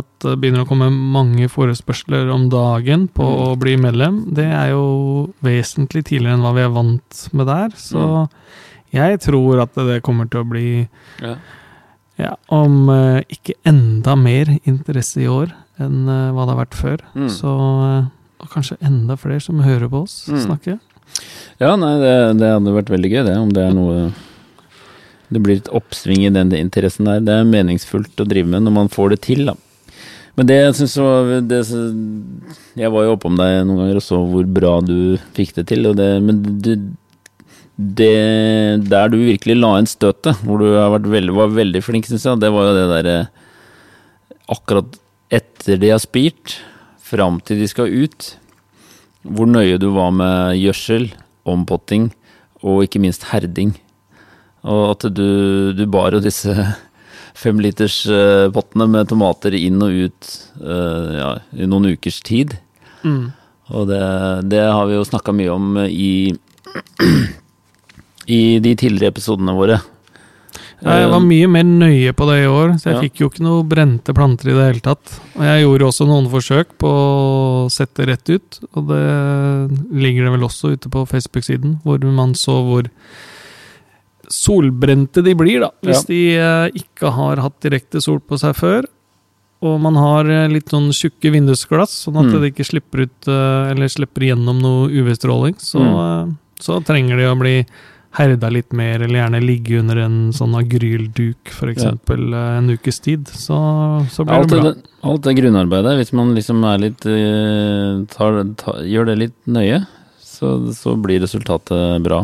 at 0.00 0.08
det 0.24 0.36
begynner 0.40 0.64
å 0.64 0.68
komme 0.68 0.88
mange 0.88 1.50
forespørsler 1.52 2.32
om 2.32 2.48
dagen 2.52 3.06
på 3.12 3.26
mm. 3.26 3.42
å 3.44 3.50
bli 3.60 3.76
medlem. 3.80 4.22
Det 4.36 4.48
er 4.48 4.72
jo 4.72 4.86
vesentlig 5.44 6.06
tidligere 6.08 6.38
enn 6.38 6.46
hva 6.46 6.54
vi 6.56 6.64
er 6.64 6.72
vant 6.72 7.26
med 7.36 7.50
der. 7.50 7.76
Så 7.80 8.00
mm. 8.00 8.56
jeg 8.96 9.20
tror 9.28 9.66
at 9.66 9.76
det 9.76 10.00
kommer 10.06 10.30
til 10.32 10.40
å 10.40 10.48
bli 10.48 10.68
ja. 11.20 11.36
Ja, 12.14 12.36
om 12.54 12.86
uh, 12.86 13.20
ikke 13.26 13.56
enda 13.66 14.14
mer 14.14 14.52
interesse 14.62 15.24
i 15.24 15.30
år 15.30 15.50
enn 15.82 16.04
uh, 16.06 16.30
hva 16.30 16.44
det 16.44 16.52
har 16.54 16.60
vært 16.60 16.76
før. 16.78 17.00
Mm. 17.18 17.30
Så 17.32 17.50
uh, 17.50 18.04
Og 18.44 18.52
kanskje 18.52 18.78
enda 18.84 19.16
flere 19.20 19.42
som 19.42 19.62
hører 19.64 19.90
på 19.90 20.04
oss 20.04 20.24
mm. 20.28 20.42
snakke. 20.44 20.78
Ja, 21.62 21.74
nei, 21.78 21.94
det, 22.02 22.14
det, 22.40 22.50
hadde 22.50 22.74
vært 22.74 22.92
veldig 22.92 23.10
gøy, 23.12 23.22
det. 23.26 23.36
Om 23.40 23.52
det 23.54 23.62
er 23.64 23.76
noe 23.76 23.98
Det 25.32 25.42
blir 25.42 25.60
et 25.60 25.70
oppsving 25.74 26.26
i 26.26 26.32
den 26.34 26.52
interessen 26.58 27.08
der. 27.08 27.22
Det 27.24 27.38
er 27.38 27.48
meningsfullt 27.48 28.20
å 28.20 28.28
drive 28.28 28.50
med 28.50 28.66
når 28.66 28.76
man 28.82 28.92
får 28.92 29.14
det 29.14 29.22
til, 29.28 29.46
da. 29.50 29.56
Men 30.34 30.48
det 30.50 30.56
jeg 30.58 30.74
syns 30.80 30.96
var 30.98 31.30
det, 31.46 31.60
Jeg 32.74 32.90
var 32.90 33.06
jo 33.06 33.14
oppom 33.14 33.38
deg 33.38 33.60
noen 33.68 33.84
ganger 33.84 34.00
og 34.00 34.04
så 34.04 34.18
hvor 34.26 34.46
bra 34.50 34.74
du 34.82 35.16
fikk 35.36 35.54
det 35.60 35.68
til, 35.70 35.86
og 35.90 35.96
det, 36.00 36.10
men 36.26 36.42
det, 36.64 36.74
det 37.78 38.10
der 38.90 39.12
du 39.12 39.18
virkelig 39.20 39.56
la 39.60 39.76
inn 39.78 39.90
støtet, 39.90 40.42
hvor 40.42 40.58
du 40.62 40.74
veldig, 40.74 41.34
var 41.38 41.54
veldig 41.54 41.82
flink, 41.86 42.10
syns 42.10 42.26
jeg, 42.26 42.42
det 42.42 42.50
var 42.54 42.70
jo 42.70 42.76
det 42.80 42.90
derre 42.92 43.16
Akkurat 44.52 44.98
etter 45.32 45.78
de 45.80 45.88
har 45.88 46.02
spirt, 46.02 46.58
fram 47.14 47.38
til 47.46 47.62
de 47.62 47.70
skal 47.70 47.92
ut, 48.04 48.32
hvor 49.24 49.48
nøye 49.48 49.78
du 49.80 49.90
var 49.94 50.12
med 50.14 50.58
gjødsel, 50.58 51.08
ompotting 51.48 52.10
og 52.64 52.84
ikke 52.84 53.02
minst 53.02 53.28
herding. 53.30 53.74
Og 54.64 54.94
at 54.94 55.06
du, 55.12 55.72
du 55.76 55.84
bar 55.92 56.16
jo 56.16 56.22
disse 56.24 56.52
femliterspottene 57.42 58.88
med 58.90 59.10
tomater 59.12 59.56
inn 59.58 59.82
og 59.84 60.04
ut 60.08 60.34
uh, 60.62 61.08
ja, 61.14 61.30
i 61.56 61.68
noen 61.68 61.92
ukers 61.94 62.20
tid. 62.24 62.56
Mm. 63.04 63.32
Og 63.74 63.88
det, 63.88 64.02
det, 64.52 64.64
har 64.64 64.88
vi 64.88 64.96
jo 64.96 65.08
snakka 65.08 65.34
mye 65.36 65.52
om 65.52 65.80
i 65.86 66.32
i 68.38 68.58
de 68.64 68.72
tidligere 68.80 69.12
episodene 69.12 69.54
våre. 69.56 69.78
Jeg 70.84 71.10
var 71.10 71.22
mye 71.24 71.48
mer 71.48 71.64
nøye 71.64 72.12
på 72.16 72.26
det 72.28 72.38
i 72.42 72.48
år, 72.50 72.74
så 72.80 72.90
jeg 72.90 72.96
ja. 72.96 73.02
fikk 73.06 73.20
jo 73.22 73.28
ikke 73.30 73.44
noe 73.46 73.66
brente 73.68 74.14
planter 74.16 74.50
i 74.50 74.56
det 74.56 74.66
hele 74.66 74.84
tatt. 74.84 75.14
Og 75.32 75.44
jeg 75.46 75.62
gjorde 75.62 75.86
også 75.88 76.06
noen 76.08 76.26
forsøk 76.32 76.74
på 76.80 76.90
å 76.90 77.68
sette 77.72 78.08
rett 78.10 78.32
ut, 78.32 78.58
og 78.74 78.90
det 78.90 79.04
ligger 80.04 80.26
det 80.26 80.34
vel 80.34 80.48
også 80.48 80.74
ute 80.74 80.92
på 80.92 81.06
Facebook-siden, 81.08 81.78
hvor 81.86 82.04
man 82.04 82.36
så 82.38 82.58
hvor 82.66 82.90
solbrente 84.32 85.24
de 85.24 85.34
blir, 85.36 85.64
da. 85.64 85.70
Hvis 85.84 86.04
ja. 86.04 86.10
de 86.10 86.20
eh, 86.36 86.82
ikke 86.84 87.12
har 87.16 87.42
hatt 87.44 87.58
direkte 87.64 88.02
sol 88.04 88.20
på 88.24 88.38
seg 88.40 88.56
før. 88.58 88.88
Og 89.64 89.80
man 89.80 89.96
har 90.00 90.28
eh, 90.28 90.50
litt 90.52 90.72
sånn 90.72 90.90
tjukke 90.96 91.32
vindusglass, 91.34 91.96
sånn 92.06 92.20
at 92.20 92.28
mm. 92.28 92.36
det 92.40 92.52
ikke 92.52 92.68
slipper 92.68 93.04
ut 93.06 93.28
eh, 93.30 93.72
Eller 93.72 93.92
slipper 93.92 94.28
gjennom 94.28 94.60
noe 94.60 94.88
UV-stråling. 94.92 95.56
Så, 95.62 95.80
mm. 95.80 96.34
så 96.60 96.80
trenger 96.84 97.20
de 97.20 97.28
å 97.30 97.38
bli 97.40 97.56
herda 98.14 98.50
litt 98.52 98.74
mer, 98.76 99.02
eller 99.02 99.18
gjerne 99.18 99.40
ligge 99.42 99.80
under 99.80 99.98
en 100.04 100.18
sånn 100.34 100.54
agrylduk 100.58 101.50
f.eks. 101.50 101.82
Ja. 101.82 101.94
Eh, 102.14 102.44
en 102.60 102.70
ukes 102.70 103.00
tid, 103.02 103.26
så, 103.28 103.58
så 104.12 104.26
blir 104.26 104.36
alt 104.36 104.52
det 104.52 104.60
bra. 104.60 104.70
Det, 104.70 104.94
alt 105.10 105.26
det 105.26 105.34
grunnarbeidet, 105.40 105.96
hvis 105.98 106.14
man 106.14 106.30
liksom 106.36 106.62
er 106.70 106.84
litt 106.86 107.06
eh, 107.10 108.04
tar, 108.14 108.40
tar, 108.60 108.84
Gjør 108.86 109.10
det 109.10 109.18
litt 109.18 109.36
nøye, 109.50 109.82
så, 110.22 110.56
så, 110.76 110.94
blir 111.00 111.22
resultatet 111.24 112.04
bra. 112.04 112.22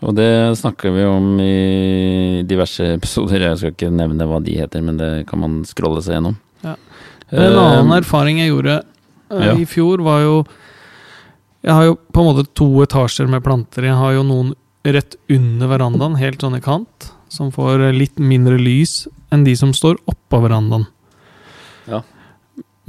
Og 0.00 0.16
det 0.16 0.30
snakker 0.56 0.94
vi 0.94 1.04
om 1.04 1.34
i 1.44 2.40
diverse 2.48 2.94
episoder. 2.94 3.50
Jeg 3.50 3.60
skal 3.60 3.74
ikke 3.74 3.90
nevne 3.92 4.28
hva 4.28 4.40
de 4.40 4.56
heter, 4.62 4.80
men 4.84 4.96
det 4.96 5.10
kan 5.28 5.42
man 5.42 5.60
scrolle 5.68 6.00
seg 6.04 6.16
gjennom. 6.16 6.38
Ja. 6.64 6.78
En 7.30 7.44
annen 7.52 7.92
Eh, 7.92 7.98
erfaring 8.00 8.40
jeg 8.40 8.50
gjorde 8.50 8.80
ja. 8.80 9.52
i 9.54 9.68
fjor, 9.68 10.00
var 10.02 10.24
jo 10.24 10.40
Jeg 11.60 11.76
har 11.76 11.84
jo 11.84 11.94
på 12.08 12.22
en 12.22 12.28
måte 12.30 12.48
to 12.56 12.66
etasjer 12.80 13.28
med 13.28 13.44
planter. 13.44 13.84
Jeg 13.84 13.98
har 14.00 14.14
jo 14.16 14.24
noen 14.24 14.54
rett 14.84 15.16
under 15.28 15.68
verandaen, 15.68 16.16
helt 16.16 16.40
sånn 16.40 16.56
i 16.56 16.62
kant, 16.64 17.10
som 17.28 17.50
får 17.52 17.90
litt 17.94 18.18
mindre 18.18 18.56
lys 18.58 19.04
enn 19.30 19.44
de 19.46 19.52
som 19.58 19.74
står 19.76 19.98
oppå 20.10 20.40
verandaen. 20.42 20.86
Ja. 21.90 22.00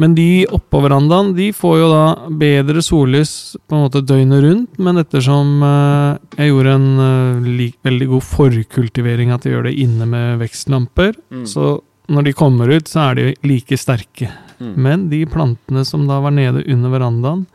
Men 0.02 0.16
de 0.18 0.48
oppå 0.50 0.80
verandaen 0.82 1.34
de 1.38 1.52
får 1.54 1.76
jo 1.78 1.90
da 1.92 2.06
bedre 2.42 2.82
sollys 2.82 3.34
på 3.70 3.76
en 3.78 3.84
måte 3.84 4.02
døgnet 4.08 4.42
rundt, 4.42 4.80
men 4.82 4.98
ettersom 4.98 5.52
eh, 5.68 6.16
jeg 6.40 6.50
gjorde 6.50 6.74
en 6.80 6.88
eh, 7.06 7.76
veldig 7.86 8.08
god 8.16 8.26
forkultivering 8.26 9.34
at 9.36 9.46
jeg 9.46 9.54
gjør 9.54 9.68
det 9.70 9.76
inne 9.84 10.08
med 10.10 10.40
vekstlamper, 10.42 11.14
Mm. 11.32 11.46
så 11.46 11.82
når 12.12 12.24
de 12.28 12.34
kommer 12.36 12.68
ut, 12.74 12.90
så 12.90 13.12
er 13.12 13.16
de 13.16 13.26
like 13.48 13.78
sterke. 13.80 14.28
Mm. 14.60 14.74
Men 14.76 15.04
de 15.12 15.22
plantene 15.30 15.86
som 15.88 16.08
da 16.10 16.18
var 16.20 16.34
nede 16.36 16.64
under 16.68 16.90
verandaen, 16.92 17.46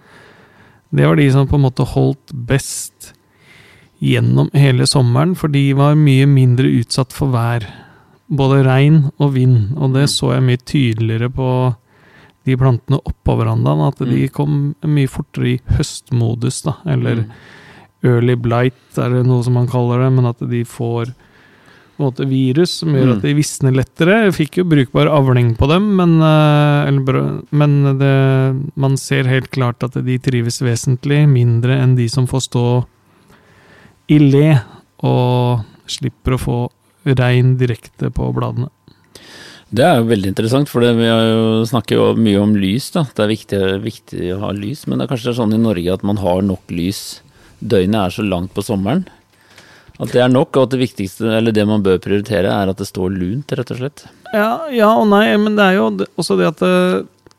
det 0.95 1.05
var 1.05 1.17
de 1.19 1.27
som 1.35 1.49
på 1.51 1.59
en 1.59 1.67
måte 1.67 1.85
holdt 1.85 2.33
best 2.47 3.11
gjennom 4.03 4.51
hele 4.53 4.87
sommeren, 4.87 5.35
for 5.37 5.49
de 5.49 5.73
var 5.77 5.95
mye 5.97 6.27
mindre 6.29 6.69
utsatt 6.81 7.13
for 7.17 7.33
vær. 7.33 7.67
Både 8.29 8.65
regn 8.67 9.11
og 9.19 9.35
vind, 9.35 9.77
og 9.79 9.93
det 9.95 10.07
Mm. 10.09 10.15
så 10.15 10.33
jeg 10.35 10.43
mye 10.43 10.65
tydeligere 10.65 11.29
på 11.33 11.77
de 12.45 12.57
plantene 12.57 13.01
oppå 13.05 13.37
verandaen, 13.39 13.87
at 13.89 13.99
de 13.99 14.29
Mm. 14.29 14.33
kom 14.33 14.75
mye 14.85 15.09
fortere 15.09 15.47
i 15.55 15.61
høstmodus, 15.77 16.63
da, 16.63 16.75
eller 16.87 17.17
Mm. 17.17 17.31
early 18.05 18.35
blight, 18.35 18.75
er 18.99 19.09
det 19.11 19.27
noe 19.27 19.43
som 19.43 19.55
man 19.55 19.67
kaller 19.67 19.99
det, 20.05 20.13
men 20.13 20.27
at 20.27 20.39
de 20.39 20.63
får 20.65 21.15
måte 21.99 22.27
virus 22.29 22.71
som 22.81 22.91
gjør 22.91 23.17
at 23.17 23.23
de 23.23 23.33
visner 23.35 23.73
lettere. 23.73 24.25
Jeg 24.27 24.35
fikk 24.35 24.59
jo 24.59 24.65
brukbar 24.65 25.09
avling 25.09 25.57
på 25.57 25.67
dem, 25.67 25.97
men, 25.97 26.21
eh, 26.21 26.89
eller, 26.89 27.43
men 27.53 27.99
det, 27.99 28.77
man 28.77 28.97
ser 28.99 29.25
helt 29.25 29.51
klart 29.51 29.83
at 29.83 29.93
de 30.05 30.19
trives 30.19 30.61
vesentlig 30.61 31.27
mindre 31.27 31.81
enn 31.81 31.97
de 31.97 32.07
som 32.09 32.27
får 32.27 32.51
stå 32.51 32.85
i 34.13 34.19
le 34.23 34.49
og 35.07 35.63
slipper 35.91 36.37
å 36.37 36.41
få 36.41 36.59
regn 37.07 37.55
direkte 37.61 38.11
på 38.15 38.31
bladene. 38.35 38.71
Det 39.67 39.83
er 39.83 39.99
jo 39.99 40.07
veldig 40.13 40.31
interessant, 40.31 40.71
for 40.71 40.85
vi 40.85 41.09
jo 41.09 41.65
snakker 41.67 41.99
jo 41.99 42.07
mye 42.19 42.39
om 42.39 42.55
lys. 42.55 42.93
da. 42.95 43.03
Det 43.11 43.25
er 43.25 43.33
viktig, 43.33 43.61
viktig 43.83 44.29
å 44.37 44.41
ha 44.45 44.53
lys, 44.55 44.85
men 44.87 44.99
det 44.99 45.07
er 45.07 45.13
kanskje 45.15 45.35
sånn 45.35 45.57
i 45.57 45.61
Norge 45.61 45.97
at 45.97 46.07
man 46.07 46.21
har 46.23 46.45
nok 46.47 46.71
lys. 46.71 47.21
Døgnet 47.59 47.99
er 48.05 48.15
så 48.15 48.23
langt 48.23 48.55
på 48.55 48.63
sommeren. 48.63 49.07
At 49.97 50.13
det 50.13 50.23
er 50.23 50.31
nok, 50.31 50.55
og 50.55 50.69
at 50.69 50.77
det 50.77 50.83
viktigste, 50.85 51.27
eller 51.39 51.55
det 51.57 51.65
man 51.67 51.83
bør 51.83 51.99
prioritere, 52.05 52.53
er 52.53 52.71
at 52.71 52.79
det 52.79 52.87
står 52.87 53.15
lunt, 53.17 53.53
rett 53.59 53.73
og 53.75 53.81
slett. 53.81 54.07
Ja, 54.37 54.69
ja 54.71 54.93
og 55.01 55.09
nei, 55.11 55.25
men 55.41 55.57
det 55.59 55.67
er 55.67 55.79
jo 55.81 55.89
også 56.21 56.37
det 56.39 56.51
at 56.53 56.65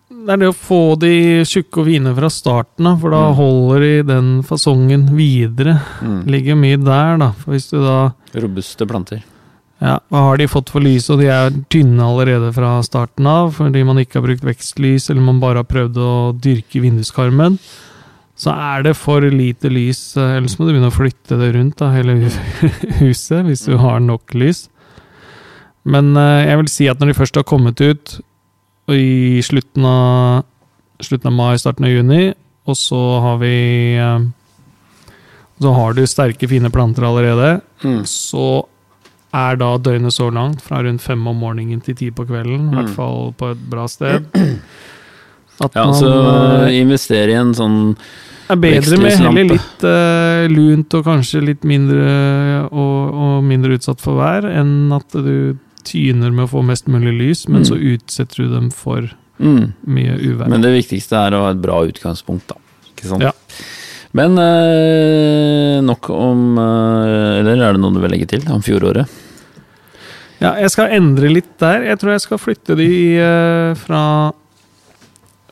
det, 0.09 0.29
er 0.33 0.37
det 0.41 0.47
å 0.49 0.55
få 0.55 0.77
de 0.99 1.13
tjukke 1.47 1.81
og 1.81 1.87
fine 1.89 2.13
fra 2.15 2.29
starten 2.31 2.87
av, 2.87 2.99
for 3.01 3.11
da 3.11 3.23
Mm. 3.29 3.35
holder 3.35 3.79
de 3.83 4.03
den 4.07 4.29
fasongen 4.43 5.07
videre. 5.17 5.79
Mm. 6.01 6.21
Ligger 6.31 6.55
mye 6.55 6.77
der, 6.83 7.17
da. 7.17 7.31
For 7.41 7.51
hvis 7.55 7.69
du 7.71 7.79
da 7.83 8.13
Robuste 8.35 8.87
planter. 8.87 9.23
Ja, 9.81 9.99
hva 10.09 10.21
har 10.29 10.37
de 10.37 10.47
fått 10.49 10.69
for 10.73 10.81
lys, 10.81 11.09
og 11.13 11.19
de 11.19 11.27
er 11.29 11.51
tynne 11.69 12.01
allerede 12.01 12.51
fra 12.55 12.79
starten 12.81 13.27
av, 13.29 13.51
fordi 13.59 13.83
man 13.85 13.97
ikke 14.01 14.17
har 14.17 14.25
brukt 14.25 14.43
vekstlys, 14.47 15.09
eller 15.11 15.21
man 15.21 15.39
bare 15.43 15.61
har 15.61 15.69
prøvd 15.69 15.99
å 16.01 16.13
dyrke 16.41 16.81
vinduskarmen, 16.81 17.59
så 18.37 18.53
er 18.53 18.83
det 18.87 18.95
for 18.97 19.21
lite 19.21 19.69
lys, 19.69 20.15
eh, 20.17 20.37
ellers 20.39 20.57
må 20.57 20.65
du 20.65 20.73
begynne 20.73 20.89
å 20.89 20.95
flytte 20.97 21.37
det 21.37 21.51
rundt, 21.55 21.77
da, 21.77 21.91
hele 21.93 22.15
huset, 23.03 23.45
hvis 23.45 23.65
du 23.67 23.77
har 23.77 23.99
nok 23.99 24.33
lys. 24.33 24.67
Men 25.85 26.15
eh, 26.17 26.47
jeg 26.49 26.57
vil 26.63 26.67
si 26.73 26.87
at 26.91 26.99
når 26.99 27.11
de 27.13 27.19
først 27.21 27.35
har 27.39 27.45
kommet 27.47 27.79
ut, 27.81 28.17
i 28.95 29.41
slutten 29.43 29.83
av, 29.85 30.43
slutten 31.03 31.27
av 31.27 31.33
mai, 31.33 31.57
starten 31.59 31.85
av 31.85 31.91
juni, 31.91 32.33
og 32.67 32.75
så 32.79 32.99
har 33.23 33.37
vi 33.41 33.53
eh, 33.99 34.19
Så 35.59 35.71
har 35.73 35.93
du 35.97 36.03
sterke, 36.05 36.47
fine 36.47 36.69
planter 36.69 37.03
allerede, 37.03 37.61
Mm. 37.83 38.03
så 38.05 38.65
er 39.33 39.55
da 39.57 39.77
døgnet 39.77 40.13
så 40.13 40.31
langt, 40.33 40.61
fra 40.61 40.81
rundt 40.83 41.01
fem 41.01 41.25
om 41.27 41.35
morgenen 41.37 41.81
til 41.83 41.95
ti 41.95 42.11
på 42.11 42.25
kvelden, 42.25 42.69
i 42.71 42.75
hvert 42.75 42.89
Mm. 42.91 42.95
fall 42.95 43.33
på 43.37 43.51
et 43.51 43.69
bra 43.69 43.87
sted. 43.87 44.25
At 45.61 45.73
Ja, 45.75 45.85
man 45.85 45.93
så 45.93 46.67
eh, 46.67 46.79
investere 46.81 47.31
i 47.31 47.33
en 47.33 47.53
sånn 47.53 47.95
er 48.49 48.55
bedre 48.55 48.97
med 49.01 49.11
heller 49.17 49.43
litt 49.49 49.83
uh, 49.83 50.45
lunt 50.47 50.93
og 50.93 51.03
kanskje 51.03 51.41
litt 51.43 51.63
mindre 51.67 52.69
og, 52.71 53.13
og 53.13 53.43
mindre 53.43 53.73
utsatt 53.75 53.99
for 53.99 54.15
vær, 54.21 54.45
enn 54.45 54.91
at 54.95 55.09
du 55.11 55.57
tyner 55.87 56.33
med 56.35 56.45
å 56.47 56.51
få 56.51 56.63
mest 56.67 56.87
mulig 56.91 57.15
lys, 57.17 57.45
men 57.47 57.63
Mm. 57.63 57.67
så 57.69 57.77
utsetter 57.95 58.43
du 58.43 58.53
dem 58.53 58.69
for 58.71 59.07
mm. 59.39 59.73
mye 59.87 60.17
uvær. 60.19 60.49
Men 60.51 60.61
det 60.65 60.73
viktigste 60.75 61.17
er 61.19 61.35
å 61.37 61.43
ha 61.45 61.51
et 61.55 61.61
bra 61.63 61.81
utgangspunkt, 61.87 62.47
da. 62.51 62.59
Ikke 62.91 63.11
sant? 63.11 63.23
Ja. 63.23 63.33
Men 64.17 64.37
eh, 64.39 65.77
nok 65.85 66.07
om 66.15 66.57
eh, 66.57 67.39
Eller 67.41 67.59
er 67.61 67.75
det 67.75 67.81
noe 67.83 67.93
du 67.93 67.99
vil 68.01 68.13
legge 68.15 68.29
til 68.31 68.45
om 68.49 68.63
fjoråret? 68.65 69.05
Ja, 70.39 70.53
jeg 70.61 70.69
skal 70.73 70.93
endre 70.95 71.29
litt 71.29 71.51
der. 71.61 71.83
Jeg 71.85 71.99
tror 72.01 72.13
jeg 72.13 72.23
skal 72.23 72.39
flytte 72.41 72.77
de 72.79 72.89
eh, 73.17 73.71
fra 73.77 74.03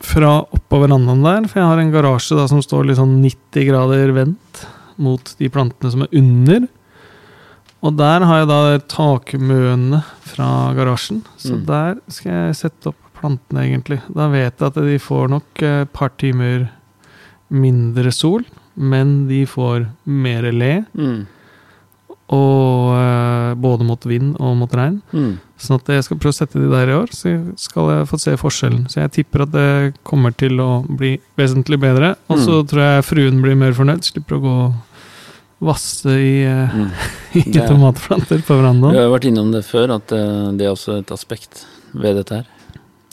fra 0.05 0.35
oppå 0.53 0.77
verandaen 0.83 1.23
der, 1.25 1.45
for 1.49 1.57
jeg 1.61 1.69
har 1.71 1.79
en 1.81 1.93
garasje 1.93 2.35
da 2.37 2.43
som 2.51 2.59
står 2.61 2.83
litt 2.85 2.99
sånn 2.99 3.15
90 3.23 3.63
grader 3.71 4.11
vendt 4.13 4.65
mot 5.01 5.31
de 5.39 5.49
plantene 5.49 5.89
som 5.93 6.03
er 6.05 6.11
under. 6.19 6.67
Og 7.81 7.95
der 7.97 8.25
har 8.27 8.43
jeg 8.43 8.49
da 8.51 8.59
takmøene 8.91 10.03
fra 10.35 10.49
garasjen, 10.77 11.23
så 11.39 11.55
Mm. 11.55 11.65
der 11.65 11.95
skal 12.11 12.31
jeg 12.31 12.55
sette 12.59 12.87
opp 12.91 13.01
plantene, 13.15 13.63
egentlig. 13.65 14.01
Da 14.13 14.27
vet 14.29 14.59
jeg 14.59 14.67
at 14.67 14.73
de 14.75 14.97
får 14.99 15.29
nok 15.31 15.63
et 15.63 15.93
par 15.93 16.09
timer 16.19 16.69
mindre 17.49 18.11
sol, 18.11 18.43
men 18.75 19.27
de 19.29 19.45
får 19.45 19.87
mer 20.05 20.51
le, 20.51 20.85
Mm. 20.93 21.25
og 22.27 22.95
eh, 22.97 23.53
både 23.61 23.85
mot 23.85 24.05
vind 24.09 24.35
og 24.41 24.55
mot 24.57 24.71
regn. 24.73 25.01
Mm. 25.13 25.35
Sånn 25.61 25.77
at 25.79 25.87
jeg 25.93 26.03
skal 26.07 26.17
prøve 26.17 26.33
å 26.33 26.39
sette 26.39 26.59
de 26.59 26.69
der 26.71 26.89
i 26.89 26.95
år, 26.97 27.07
så 27.13 27.31
skal 27.57 27.91
jeg 27.93 28.07
få 28.09 28.19
se 28.19 28.33
forskjellen. 28.41 28.87
Så 28.91 28.99
jeg 29.03 29.11
tipper 29.19 29.43
at 29.45 29.51
det 29.53 29.93
kommer 30.03 30.33
til 30.35 30.57
å 30.59 30.83
bli 30.89 31.19
vesentlig 31.37 31.79
bedre. 31.79 32.15
Og 32.29 32.37
så 32.39 32.61
Mm. 32.63 32.67
tror 32.67 32.81
jeg 32.81 33.05
fruen 33.05 33.41
blir 33.41 33.55
mer 33.55 33.71
fornøyd, 33.73 34.03
slipper 34.03 34.35
å 34.39 34.41
gå 34.41 34.73
vasse 35.65 36.13
i, 36.15 36.43
eh, 36.45 36.75
Mm. 36.75 36.89
i 37.39 37.43
Det 37.51 37.61
er- 37.63 37.67
tomatplanter 37.69 38.41
på 38.45 38.55
Vi 38.55 38.61
verandaen. 38.61 38.95
har 38.95 39.11
vært 39.13 39.27
innom 39.29 39.51
det 39.51 39.63
før, 39.67 39.95
at 39.97 40.11
eh, 40.15 40.51
det 40.57 40.65
er 40.67 40.73
også 40.75 40.99
et 41.01 41.11
aspekt 41.15 41.65
ved 41.93 42.15
dette 42.21 42.41
her. 42.41 42.45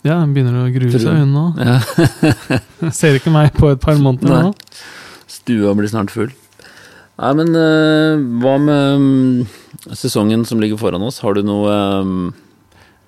Ja, 0.05 0.17
hun 0.19 0.33
begynner 0.35 0.65
å 0.65 0.73
grue 0.75 0.91
seg, 0.99 1.15
hun 1.15 1.33
nå. 1.33 1.45
Ja. 1.63 1.79
Ser 2.91 3.15
ikke 3.19 3.31
meg 3.31 3.53
på 3.55 3.71
et 3.71 3.81
par 3.81 3.95
måneder 4.03 4.33
Nei. 4.33 4.43
nå. 4.49 4.55
Stua 5.31 5.75
blir 5.79 5.87
snart 5.93 6.11
full. 6.11 6.33
Nei, 7.23 7.33
men 7.39 7.53
eh, 7.55 8.17
hva 8.43 8.57
med 8.59 8.99
mm, 8.99 9.47
sesongen 9.95 10.43
som 10.49 10.59
ligger 10.63 10.81
foran 10.81 11.05
oss? 11.07 11.21
Har 11.23 11.35
du 11.39 11.43
noe 11.47 11.71
mm, 12.03 12.33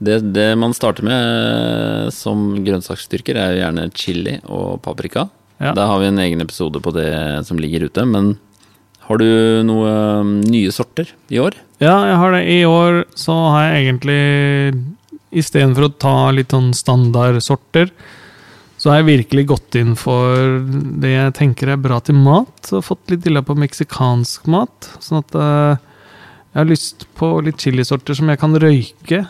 det, 0.06 0.20
det 0.36 0.46
man 0.60 0.74
starter 0.76 1.02
med 1.06 2.12
som 2.14 2.52
grønnsaksstyrker, 2.62 3.38
er 3.42 3.54
jo 3.56 3.62
gjerne 3.64 3.88
chili 3.96 4.36
og 4.44 4.78
paprika. 4.84 5.26
Ja. 5.62 5.72
Da 5.74 5.86
har 5.90 5.98
vi 6.02 6.10
en 6.12 6.18
egen 6.22 6.42
episode 6.44 6.78
på 6.84 6.92
det 6.94 7.10
som 7.48 7.58
ligger 7.58 7.86
ute. 7.88 8.04
Men 8.06 8.36
har 9.08 9.20
du 9.20 9.28
noen 9.68 10.38
nye 10.48 10.72
sorter 10.72 11.10
i 11.28 11.40
år? 11.42 11.56
Ja, 11.82 11.96
jeg 12.08 12.18
har 12.20 12.34
det. 12.34 12.42
I 12.48 12.60
år 12.68 13.04
så 13.18 13.36
har 13.52 13.66
jeg 13.68 13.86
egentlig 13.86 14.20
Istedenfor 15.34 15.88
å 15.88 15.94
ta 15.98 16.18
litt 16.30 16.52
sånn 16.54 16.68
standardsorter, 16.78 17.88
så 18.78 18.92
har 18.92 19.00
jeg 19.00 19.08
virkelig 19.08 19.42
gått 19.50 19.78
inn 19.80 19.96
for 19.98 20.60
det 21.02 21.10
jeg 21.10 21.34
tenker 21.34 21.72
er 21.72 21.80
bra 21.82 21.98
til 22.04 22.14
mat. 22.14 22.68
Og 22.70 22.84
fått 22.86 23.10
litt 23.10 23.24
dilla 23.24 23.42
på 23.42 23.56
meksikansk 23.58 24.46
mat. 24.54 24.92
Sånn 25.02 25.24
at 25.24 25.34
eh, 25.34 25.82
jeg 26.54 26.60
har 26.60 26.70
lyst 26.70 27.06
på 27.18 27.32
litt 27.42 27.58
chilisorter 27.58 28.14
som 28.14 28.30
jeg 28.30 28.38
kan 28.38 28.54
røyke. 28.62 29.24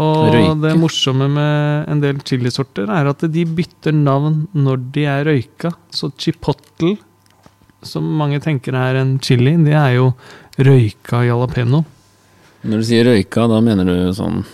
Og 0.00 0.32
Røyke? 0.32 0.54
det 0.62 0.74
morsomme 0.80 1.28
med 1.30 1.90
en 1.92 2.00
del 2.02 2.22
chilisorter 2.24 2.88
er 2.88 3.10
at 3.10 3.26
de 3.34 3.44
bytter 3.44 3.92
navn 3.92 4.46
når 4.56 4.86
de 4.94 5.04
er 5.10 5.28
røyka. 5.28 5.74
Så 5.92 6.08
chipotle, 6.16 6.96
som 7.84 8.04
mange 8.18 8.40
tenker 8.44 8.74
er 8.78 8.96
en 9.00 9.16
chili, 9.22 9.56
det 9.64 9.74
er 9.78 9.94
jo 9.98 10.10
røyka 10.58 11.22
jalapeño. 11.28 11.84
Når 12.64 12.80
du 12.80 12.86
sier 12.88 13.04
røyka, 13.04 13.46
da 13.50 13.60
mener 13.60 13.84
du 13.84 13.96
sånn 14.16 14.44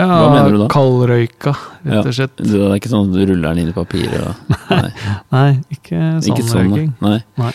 Ja, 0.00 0.06
Hva 0.08 0.30
mener 0.32 0.50
du 0.54 0.58
da? 0.62 0.68
Kaldrøyka, 0.72 1.52
Ja. 1.84 2.00
rett 2.00 2.06
og 2.08 2.14
slett. 2.16 2.36
Det 2.40 2.56
er 2.56 2.74
ikke 2.78 2.88
sånn 2.90 3.10
at 3.10 3.12
du 3.18 3.26
ruller 3.28 3.54
den 3.54 3.58
inn 3.66 3.68
i 3.68 3.76
papir 3.76 4.08
Da. 4.10 4.32
Nei, 4.70 4.92
Nei, 5.34 5.50
ikke 5.76 5.98
sånn 6.22 6.30
ikke 6.32 6.46
sånn. 6.48 6.70
røyking. 6.72 6.92
Nei. 7.36 7.52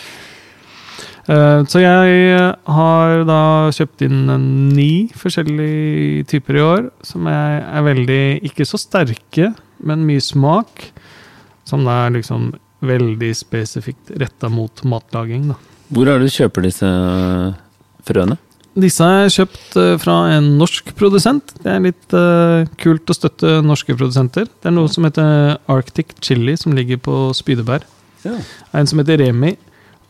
Uh, 1.25 1.63
så 1.65 1.81
jeg 1.81 2.35
har 2.69 3.23
da 3.25 3.39
kjøpt 3.73 4.03
inn 4.05 4.27
ni 4.75 5.07
forskjellige 5.17 6.27
typer 6.29 6.59
i 6.59 6.61
år, 6.61 6.83
som 7.01 7.25
er, 7.31 7.63
er 7.65 7.81
veldig 7.87 8.21
ikke 8.45 8.67
så 8.69 8.77
sterke, 8.77 9.49
men 9.81 10.05
mye 10.05 10.21
smak. 10.21 10.91
Som 11.65 11.81
da 11.87 12.03
er 12.05 12.13
liksom 12.19 12.51
veldig 12.81 13.31
spesifikt 13.37 14.11
retta 14.19 14.49
mot 14.51 14.83
matlaging, 14.83 15.47
da. 15.53 15.55
Hvor 15.93 16.09
er 16.09 16.19
det 16.19 16.27
du 16.31 16.35
kjøper 16.35 16.65
disse 16.65 16.89
frøene? 18.05 18.37
Disse 18.75 19.05
har 19.07 19.21
jeg 19.23 19.35
kjøpt 19.37 19.75
eh, 19.79 19.93
fra 20.03 20.15
en 20.35 20.49
norsk 20.59 20.89
produsent. 20.99 21.53
Det 21.63 21.71
er 21.71 21.83
litt 21.85 22.15
uh, 22.17 22.65
kult 22.81 23.07
å 23.07 23.15
støtte 23.15 23.61
norske 23.63 23.95
produsenter. 23.95 24.49
Det 24.49 24.67
er 24.67 24.75
noe 24.75 24.91
som 24.91 25.07
heter 25.07 25.55
Arctic 25.71 26.11
Chili, 26.19 26.57
som 26.59 26.75
ligger 26.75 26.99
på 27.05 27.15
Spydeberg. 27.37 27.85
Ja. 28.25 28.33
Er 28.73 28.81
en 28.81 28.89
som 28.91 28.99
heter 28.99 29.21
Remi, 29.21 29.53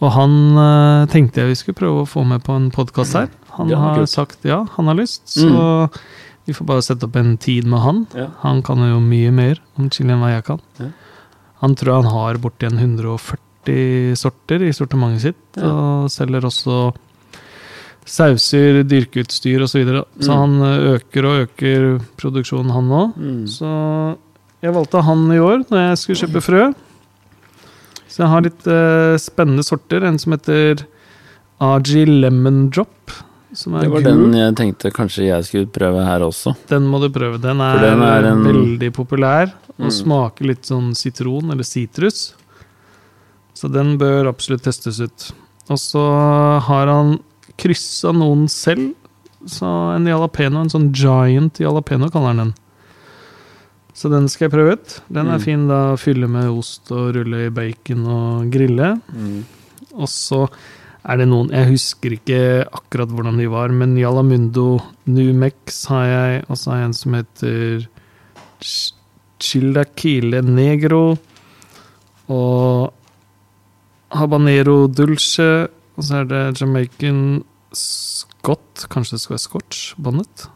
og 0.01 0.09
han 0.15 0.33
uh, 0.57 1.05
tenkte 1.13 1.43
jeg 1.43 1.51
vi 1.51 1.59
skulle 1.61 1.77
prøve 1.77 2.01
å 2.03 2.09
få 2.09 2.25
med 2.25 2.41
på 2.47 2.55
en 2.57 2.71
podkast 2.73 3.19
her. 3.19 3.29
Han 3.59 3.69
Ja, 3.69 3.77
har 3.83 3.99
kult. 4.01 4.09
sagt 4.11 4.47
ja, 4.49 4.63
han 4.79 4.89
har 4.89 4.97
lyst, 4.97 5.27
så 5.35 5.85
vi 6.45 6.53
får 6.57 6.65
bare 6.67 6.83
sette 6.83 7.05
opp 7.07 7.15
en 7.21 7.35
tid 7.41 7.69
med 7.69 7.79
han. 7.85 8.01
Ja. 8.17 8.31
Han 8.41 8.63
kan 8.65 8.81
jo 8.81 8.97
mye 9.03 9.29
mer 9.31 9.61
om 9.77 9.91
chili 9.93 10.09
enn 10.11 10.25
hva 10.25 10.33
jeg 10.33 10.47
kan. 10.49 10.59
Ja. 10.81 10.89
Han 11.61 11.75
tror 11.75 12.01
han 12.03 12.11
har 12.11 12.37
borti 12.43 12.67
en 12.67 12.77
140 12.77 14.15
sorter 14.19 14.61
i 14.67 14.71
sortimentet 14.75 15.21
sitt, 15.21 15.57
Ja. 15.57 15.69
og 15.71 16.09
selger 16.13 16.43
også 16.45 16.93
sauser, 18.05 18.83
dyrkeutstyr 18.85 19.63
osv. 19.65 19.71
Så, 19.71 19.79
videre. 19.81 20.03
så 20.21 20.31
Mm. 20.31 20.39
han 20.41 20.53
øker 20.93 21.25
og 21.25 21.47
øker 21.47 22.01
produksjonen, 22.17 22.71
han 22.71 22.89
òg. 22.89 23.15
Mm. 23.17 23.47
Så 23.47 24.17
jeg 24.61 24.73
valgte 24.73 25.01
han 25.03 25.31
i 25.31 25.39
år 25.39 25.65
når 25.71 25.79
jeg 25.89 25.97
skulle 25.97 26.21
kjøpe 26.21 26.41
frø. 26.43 26.73
Så 28.07 28.17
jeg 28.23 28.27
har 28.29 28.41
litt 28.41 28.67
eh, 28.67 29.17
spennende 29.17 29.63
sorter. 29.65 30.03
En 30.05 30.17
som 30.19 30.33
heter 30.33 30.85
Argy 31.59 32.05
Lemon 32.05 32.69
Drop. 32.69 33.11
Det 33.55 33.89
var 33.89 34.01
gul. 34.01 34.03
den 34.03 34.33
jeg 34.33 34.55
tenkte 34.55 34.91
kanskje 34.91 35.27
jeg 35.29 35.45
skulle 35.47 35.67
prøve 35.71 36.03
her 36.05 36.19
også. 36.25 36.55
Den 36.67 36.83
må 36.91 36.99
du 37.01 37.09
prøve. 37.09 37.39
Den 37.41 37.61
er, 37.61 37.79
den 37.79 38.01
er 38.03 38.25
en- 38.31 38.43
veldig 38.43 38.91
populær 38.93 39.53
og 39.79 39.85
Mm. 39.87 39.91
smaker 39.91 40.45
litt 40.45 40.63
sånn 40.63 40.93
sitron 40.95 41.51
eller 41.51 41.63
sitrus. 41.63 42.33
Så 43.53 43.71
den 43.71 43.97
bør 43.97 44.27
absolutt 44.27 44.63
testes 44.63 44.99
ut. 44.99 45.31
Og 45.69 45.77
så 45.77 46.59
har 46.61 46.87
han 46.87 47.19
kryssa 47.57 48.11
noen 48.13 48.47
selv. 48.49 48.93
Så 49.47 49.95
en 49.95 50.05
jalapeno, 50.05 50.61
en 50.61 50.69
sånn 50.69 50.91
giant 50.91 51.53
jalapeno 51.59 52.09
kaller 52.11 52.27
han 52.27 52.37
den. 52.37 52.53
Så 53.93 54.09
den 54.11 54.27
skal 54.27 54.49
jeg 54.49 54.51
prøve 54.59 54.73
ut. 54.73 55.01
Den 55.09 55.27
er 55.27 55.37
Mm. 55.37 55.41
fin 55.41 55.67
da 55.69 55.93
å 55.93 55.97
fylle 55.99 56.27
med 56.27 56.49
ost 56.49 56.91
og 56.91 57.15
rulle 57.15 57.45
i 57.45 57.49
bacon 57.49 58.05
og 58.07 58.51
grille. 58.51 58.99
Og 59.95 60.07
så 60.07 60.49
er 61.05 61.17
det 61.21 61.27
noen 61.29 61.51
Jeg 61.53 61.69
husker 61.69 62.15
ikke 62.15 62.39
akkurat 62.73 63.11
hvordan 63.13 63.37
de 63.37 63.45
var, 63.51 63.69
men 63.69 63.95
Jalamundo 63.99 64.79
Numex 65.05 65.83
har 65.91 66.05
jeg, 66.09 66.43
og 66.49 66.57
så 66.57 66.71
har 66.71 66.79
jeg 66.81 66.89
en 66.89 66.97
som 66.97 67.13
heter 67.19 67.87
Ch- 68.61 68.93
Chilaquile 69.39 70.41
Negro. 70.41 71.17
Og 72.31 72.93
Habanero 74.15 74.87
Dulce. 74.87 75.67
Og 75.95 76.03
så 76.03 76.21
er 76.23 76.29
det 76.31 76.43
Jamaican 76.61 77.43
Scott. 77.75 78.87
Kanskje 78.91 79.15
det 79.17 79.21
skal 79.23 79.35
være 79.37 79.45
Scotch 79.45 79.93
Bonnet? 80.01 80.47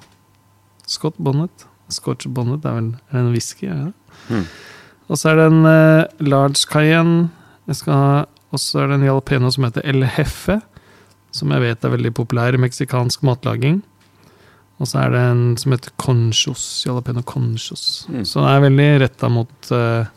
Scott 0.90 1.16
Bonnet. 1.22 1.66
Scotch 1.90 2.28
Bonnet 2.30 2.66
er 2.66 2.76
vel 2.80 2.90
er 3.12 3.20
en 3.22 3.32
whisky? 3.34 3.70
Det? 3.70 3.94
Mm. 4.30 4.44
Og 5.10 5.18
så 5.18 5.32
er 5.32 5.40
det 5.40 5.46
en 5.52 5.64
uh, 5.66 6.26
large 6.26 6.66
cayenne. 6.70 7.30
Jeg 7.70 7.80
skal 7.84 7.94
ha 7.94 8.12
og 8.50 8.62
så 8.62 8.84
er 8.84 8.90
det 8.90 9.00
en 9.00 9.08
jalapeno 9.10 9.52
som 9.54 9.68
heter 9.68 9.86
El 9.88 10.06
Jefe, 10.08 10.60
som 11.36 11.52
jeg 11.54 11.62
vet 11.62 11.86
er 11.86 11.94
veldig 11.94 12.12
populær 12.18 12.56
i 12.58 12.62
meksikansk 12.62 13.26
matlaging. 13.28 13.82
Og 14.80 14.88
så 14.88 15.04
er 15.04 15.12
det 15.14 15.26
en 15.34 15.44
som 15.60 15.76
heter 15.76 15.94
Conchos, 16.00 16.64
jalapeno 16.88 17.22
Conchos. 17.28 18.08
Mm. 18.10 18.24
Så 18.26 18.40
den 18.40 18.50
er 18.50 18.64
veldig 18.64 18.88
retta 19.04 19.30
mot 19.32 19.72
uh, 19.76 20.08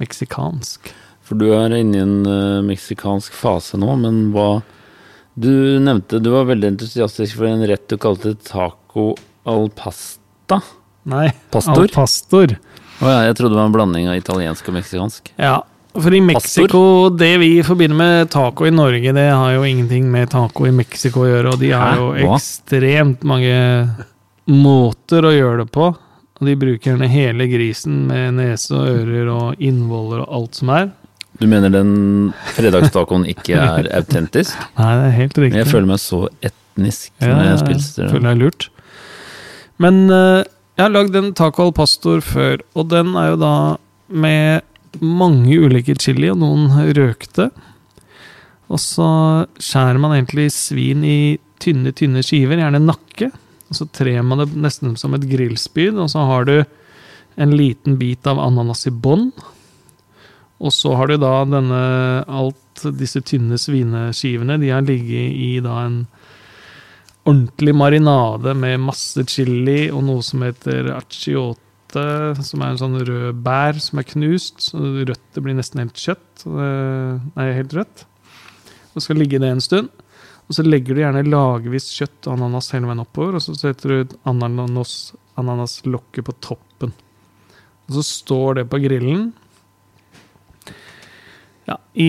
meksikansk. 0.00 0.90
For 1.28 1.38
du 1.38 1.50
er 1.52 1.76
inne 1.76 1.98
i 1.98 2.02
en 2.02 2.18
uh, 2.24 2.64
meksikansk 2.66 3.36
fase 3.36 3.78
nå, 3.80 3.94
men 4.00 4.28
hva 4.34 4.50
Du 5.38 5.78
nevnte 5.78 6.18
du 6.18 6.32
var 6.32 6.48
veldig 6.48 6.72
entusiastisk 6.72 7.36
for 7.38 7.46
en 7.46 7.60
rett 7.68 7.84
du 7.86 7.94
kalte 8.00 8.32
taco 8.42 9.12
al 9.46 9.68
pasta. 9.70 10.58
Nei, 11.06 11.28
Pastor? 11.54 11.84
al 11.84 11.92
pastor. 11.94 12.56
Oh, 12.98 13.06
ja, 13.06 13.28
jeg 13.28 13.36
trodde 13.38 13.54
det 13.54 13.60
var 13.60 13.68
en 13.68 13.76
blanding 13.76 14.08
av 14.10 14.18
italiensk 14.18 14.66
og 14.66 14.74
meksikansk. 14.80 15.30
Ja, 15.38 15.60
for 15.94 16.14
i 16.14 16.20
Mexico, 16.20 16.82
det 17.10 17.32
vi 17.40 17.62
forbinder 17.66 17.96
med 17.98 18.30
taco 18.30 18.66
i 18.68 18.70
Norge, 18.74 19.12
det 19.16 19.24
har 19.30 19.54
jo 19.56 19.64
ingenting 19.66 20.10
med 20.12 20.30
taco 20.30 20.66
i 20.68 20.74
Mexico 20.74 21.24
å 21.24 21.30
gjøre, 21.30 21.54
og 21.54 21.62
de 21.62 21.72
har 21.74 21.96
jo 21.98 22.10
Hva? 22.12 22.36
ekstremt 22.36 23.24
mange 23.26 23.56
måter 24.48 25.26
å 25.26 25.32
gjøre 25.34 25.64
det 25.64 25.72
på. 25.74 25.88
Og 26.38 26.46
de 26.46 26.54
bruker 26.54 26.92
gjerne 26.92 27.08
hele 27.10 27.48
grisen 27.50 28.04
med 28.06 28.36
nese 28.38 28.70
og 28.76 28.86
ører 28.86 29.30
og 29.32 29.62
innvoller 29.64 30.22
og 30.22 30.34
alt 30.38 30.60
som 30.60 30.70
er. 30.70 30.90
Du 31.38 31.46
mener 31.50 31.70
den 31.70 31.90
fredagstacoen 32.54 33.26
ikke 33.30 33.58
er 33.58 33.88
autentisk? 33.98 34.54
Nei, 34.78 34.92
det 35.00 35.08
er 35.08 35.16
helt 35.16 35.40
riktig. 35.42 35.58
Jeg 35.64 35.70
føler 35.70 35.90
meg 35.90 36.00
så 36.02 36.20
etnisk 36.38 37.10
Ja, 37.18 37.32
når 37.32 37.50
jeg 37.50 37.58
spiser 37.64 38.12
føler 38.14 38.30
jeg 38.32 38.42
lurt. 38.44 38.68
Men 39.82 40.00
eh, 40.14 40.46
jeg 40.78 40.84
har 40.84 40.94
lagd 40.94 41.18
en 41.18 41.32
taco 41.38 41.68
al 41.68 41.74
pastor 41.74 42.22
før, 42.22 42.62
og 42.78 42.90
den 42.94 43.14
er 43.18 43.32
jo 43.32 43.38
da 43.42 43.52
med 44.08 44.62
mange 45.00 45.58
ulike 45.58 45.96
chili, 46.00 46.30
og 46.32 46.40
noen 46.42 46.70
røkte. 46.96 47.50
Og 48.68 48.80
så 48.82 49.08
skjærer 49.62 50.00
man 50.00 50.16
egentlig 50.16 50.50
svin 50.52 51.04
i 51.06 51.38
tynne, 51.62 51.94
tynne 51.96 52.22
skiver, 52.24 52.60
gjerne 52.60 52.82
nakke. 52.84 53.30
Og 53.68 53.78
så 53.78 53.88
trer 53.92 54.24
man 54.24 54.42
det 54.42 54.50
nesten 54.56 54.96
som 55.00 55.16
et 55.16 55.26
grillspyd, 55.28 55.96
og 56.00 56.10
så 56.12 56.24
har 56.28 56.48
du 56.48 56.56
en 57.38 57.54
liten 57.54 57.98
bit 58.00 58.26
av 58.26 58.40
ananas 58.42 58.86
i 58.88 58.92
bånn. 58.92 59.30
Og 60.58 60.74
så 60.74 60.94
har 60.98 61.08
du 61.08 61.18
da 61.22 61.34
denne 61.46 61.82
alt 62.26 62.86
disse 62.98 63.22
tynne 63.26 63.58
svineskivene. 63.60 64.58
De 64.58 64.72
har 64.72 64.86
ligget 64.86 65.36
i 65.38 65.58
da 65.62 65.84
en 65.84 66.00
ordentlig 67.28 67.74
marinade 67.76 68.54
med 68.56 68.80
masse 68.80 69.22
chili 69.28 69.88
og 69.92 70.02
noe 70.08 70.24
som 70.24 70.42
heter 70.46 70.90
achiote, 70.96 71.62
som 71.94 72.62
er 72.62 72.72
en 72.72 72.80
sånn 72.80 72.98
rød 73.06 73.40
bær 73.44 73.78
som 73.80 74.00
er 74.00 74.08
knust. 74.10 74.60
Så 74.70 74.78
rødt 74.78 75.40
blir 75.40 75.56
nesten 75.56 75.82
helt 75.82 75.96
kjøtt. 75.96 76.44
eh, 76.46 77.20
Nei, 77.36 77.48
helt 77.56 77.74
rødt. 77.74 78.04
Og 78.94 79.02
skal 79.02 79.16
ligge 79.16 79.38
det 79.38 79.50
en 79.50 79.60
stund. 79.64 79.88
Og 80.48 80.56
så 80.56 80.64
legger 80.64 80.96
du 80.96 81.02
gjerne 81.02 81.26
lagvis 81.28 81.90
kjøtt 81.92 82.26
og 82.26 82.38
ananas 82.38 82.70
hele 82.72 82.88
veien 82.88 83.02
oppover, 83.02 83.36
og 83.36 83.44
så 83.44 83.52
setter 83.52 83.92
du 83.92 84.16
ananas, 84.24 85.12
ananaslokket 85.36 86.24
på 86.24 86.34
toppen. 86.40 86.94
Og 87.88 87.98
så 87.98 88.04
står 88.06 88.60
det 88.60 88.70
på 88.72 88.80
grillen 88.80 89.28
ja, 91.68 91.76
I 92.00 92.08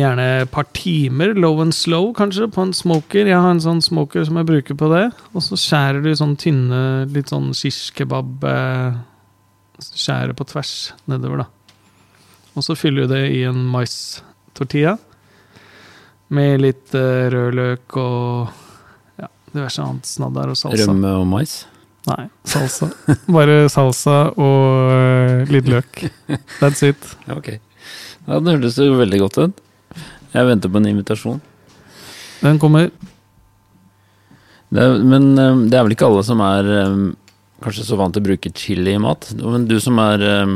gjerne 0.00 0.24
et 0.40 0.52
par 0.52 0.64
timer, 0.72 1.34
low 1.36 1.60
and 1.60 1.76
slow 1.76 2.14
kanskje, 2.16 2.48
på 2.48 2.62
en 2.64 2.72
smoker. 2.72 3.28
Jeg 3.28 3.36
har 3.36 3.50
en 3.52 3.60
sånn 3.60 3.82
smoker 3.84 4.24
som 4.24 4.38
jeg 4.40 4.48
bruker 4.48 4.78
på 4.80 4.88
det. 4.94 5.10
Og 5.36 5.44
så 5.44 5.58
skjærer 5.60 6.00
du 6.00 6.08
sånn 6.16 6.38
tynne, 6.40 6.78
litt 7.12 7.28
sånn 7.28 7.50
shish 7.52 7.92
eh, 8.00 8.96
Skjærer 9.82 10.34
på 10.38 10.46
tvers 10.46 10.92
nedover, 11.10 11.44
da. 11.44 11.46
Og 12.54 12.62
så 12.62 12.76
fyller 12.78 13.08
du 13.08 13.14
det 13.14 13.24
i 13.34 13.42
en 13.48 13.58
mais-tortilla. 13.72 14.96
Med 16.34 16.62
litt 16.62 16.94
uh, 16.94 17.26
rødløk 17.34 17.96
og 18.00 18.52
ja, 19.20 19.28
diverse 19.52 19.82
annet 19.82 20.08
snadder 20.08 20.52
og 20.52 20.58
salsa. 20.58 20.86
Rømme 20.88 21.14
og 21.18 21.26
mais. 21.30 21.56
Nei, 22.08 22.26
salsa. 22.48 22.90
Bare 23.26 23.64
salsa 23.72 24.18
og 24.30 24.92
uh, 24.92 25.42
litt 25.50 25.68
løk. 25.70 26.06
That's 26.60 26.84
it. 26.86 27.10
Ok. 27.38 27.56
Ja, 28.24 28.38
det 28.40 28.54
hørtes 28.54 28.78
jo 28.80 28.94
veldig 28.96 29.18
godt 29.20 29.40
ut. 29.42 29.58
Jeg 30.34 30.48
venter 30.48 30.70
på 30.72 30.80
en 30.80 30.88
invitasjon. 30.88 31.42
Den 32.40 32.58
kommer 32.60 32.88
Det 34.74 34.80
er, 34.82 34.96
men 35.06 35.38
eh, 35.38 35.60
det 35.70 35.76
er 35.78 35.84
vel 35.86 35.94
ikke 35.94 36.08
alle 36.08 36.24
som 36.26 36.40
er 36.42 36.66
kanskje 37.62 37.86
så 37.86 37.98
vant 38.00 38.14
til 38.14 38.24
å 38.24 38.28
bruke 38.28 38.52
chili 38.56 38.94
i 38.96 39.02
mat. 39.02 39.30
Men 39.38 39.66
du 39.70 39.76
som 39.82 39.98
er 40.02 40.24
eh, 40.26 40.54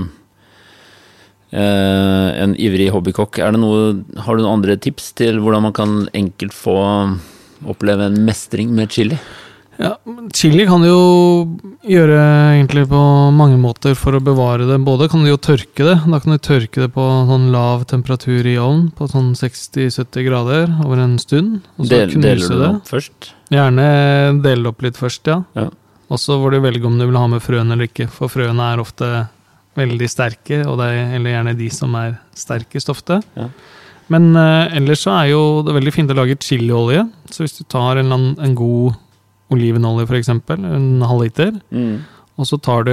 eh, 1.54 2.28
en 2.44 2.56
ivrig 2.58 2.90
hobbykokk, 2.94 3.40
er 3.44 3.54
det 3.54 3.62
noe, 3.62 3.90
har 4.24 4.36
du 4.36 4.44
noen 4.44 4.58
andre 4.58 4.78
tips 4.80 5.12
til 5.18 5.42
hvordan 5.42 5.68
man 5.68 5.76
kan 5.76 5.98
enkelt 6.16 6.56
få 6.56 6.78
oppleve 7.68 8.08
en 8.08 8.24
mestring 8.26 8.74
med 8.74 8.90
chili? 8.94 9.18
Ja, 9.78 9.92
Chili 10.34 10.64
kan 10.66 10.82
du 10.82 10.88
jo 10.88 11.02
gjøre 11.86 12.18
egentlig 12.56 12.82
på 12.90 13.00
mange 13.30 13.60
måter 13.62 13.94
for 13.94 14.16
å 14.18 14.20
bevare 14.22 14.66
det. 14.66 14.80
Både 14.82 15.06
kan 15.10 15.22
du 15.22 15.30
jo 15.30 15.38
tørke 15.38 15.86
det. 15.86 15.94
Da 16.02 16.18
kan 16.18 16.34
du 16.34 16.38
tørke 16.42 16.82
det 16.82 16.88
på 16.96 17.04
sånn 17.28 17.46
lav 17.54 17.84
temperatur 17.90 18.46
i 18.50 18.56
ovn, 18.58 18.88
på 18.98 19.06
sånn 19.10 19.36
60-70 19.38 20.26
grader 20.26 20.72
over 20.82 21.04
en 21.04 21.14
stund. 21.22 21.60
Og 21.78 21.86
så 21.86 21.92
Del, 21.92 22.16
deler 22.18 22.42
du 22.42 22.56
det 22.56 22.72
opp 22.72 22.90
først? 22.90 23.30
Gjerne 23.54 23.86
dele 24.42 24.66
det 24.66 24.72
opp 24.72 24.82
litt 24.82 24.98
først, 24.98 25.30
ja. 25.30 25.38
Ja. 25.54 25.68
Og 26.08 26.20
så 26.20 26.36
får 26.40 26.54
du 26.54 26.60
velge 26.64 26.86
om 26.88 26.96
du 26.98 27.04
vil 27.06 27.18
ha 27.20 27.26
med 27.28 27.42
frøene 27.44 27.74
eller 27.76 27.88
ikke, 27.90 28.06
for 28.12 28.30
frøene 28.32 28.70
er 28.72 28.80
ofte 28.80 29.08
veldig 29.78 30.08
sterke, 30.10 30.62
og 30.66 30.78
det 30.80 30.86
er, 30.90 31.10
eller 31.18 31.34
gjerne 31.36 31.52
de 31.58 31.68
som 31.70 31.92
er 32.00 32.16
sterkest 32.34 32.88
ofte. 32.90 33.20
Ja. 33.36 33.48
Men 34.08 34.30
eh, 34.40 34.76
ellers 34.78 35.02
så 35.04 35.12
er 35.18 35.28
jo 35.34 35.42
det 35.66 35.74
veldig 35.76 35.92
fint 35.94 36.10
å 36.10 36.16
lage 36.16 36.38
chiliolje. 36.40 37.04
Så 37.28 37.44
hvis 37.44 37.58
du 37.60 37.64
tar 37.68 38.00
en, 38.00 38.10
en 38.40 38.54
god 38.56 38.96
olivenolje, 39.52 40.06
f.eks., 40.08 40.32
en 40.56 40.88
halvliter, 41.04 41.58
Mm. 41.70 42.00
og 42.38 42.46
så 42.48 42.56
tar 42.62 42.84
du 42.88 42.92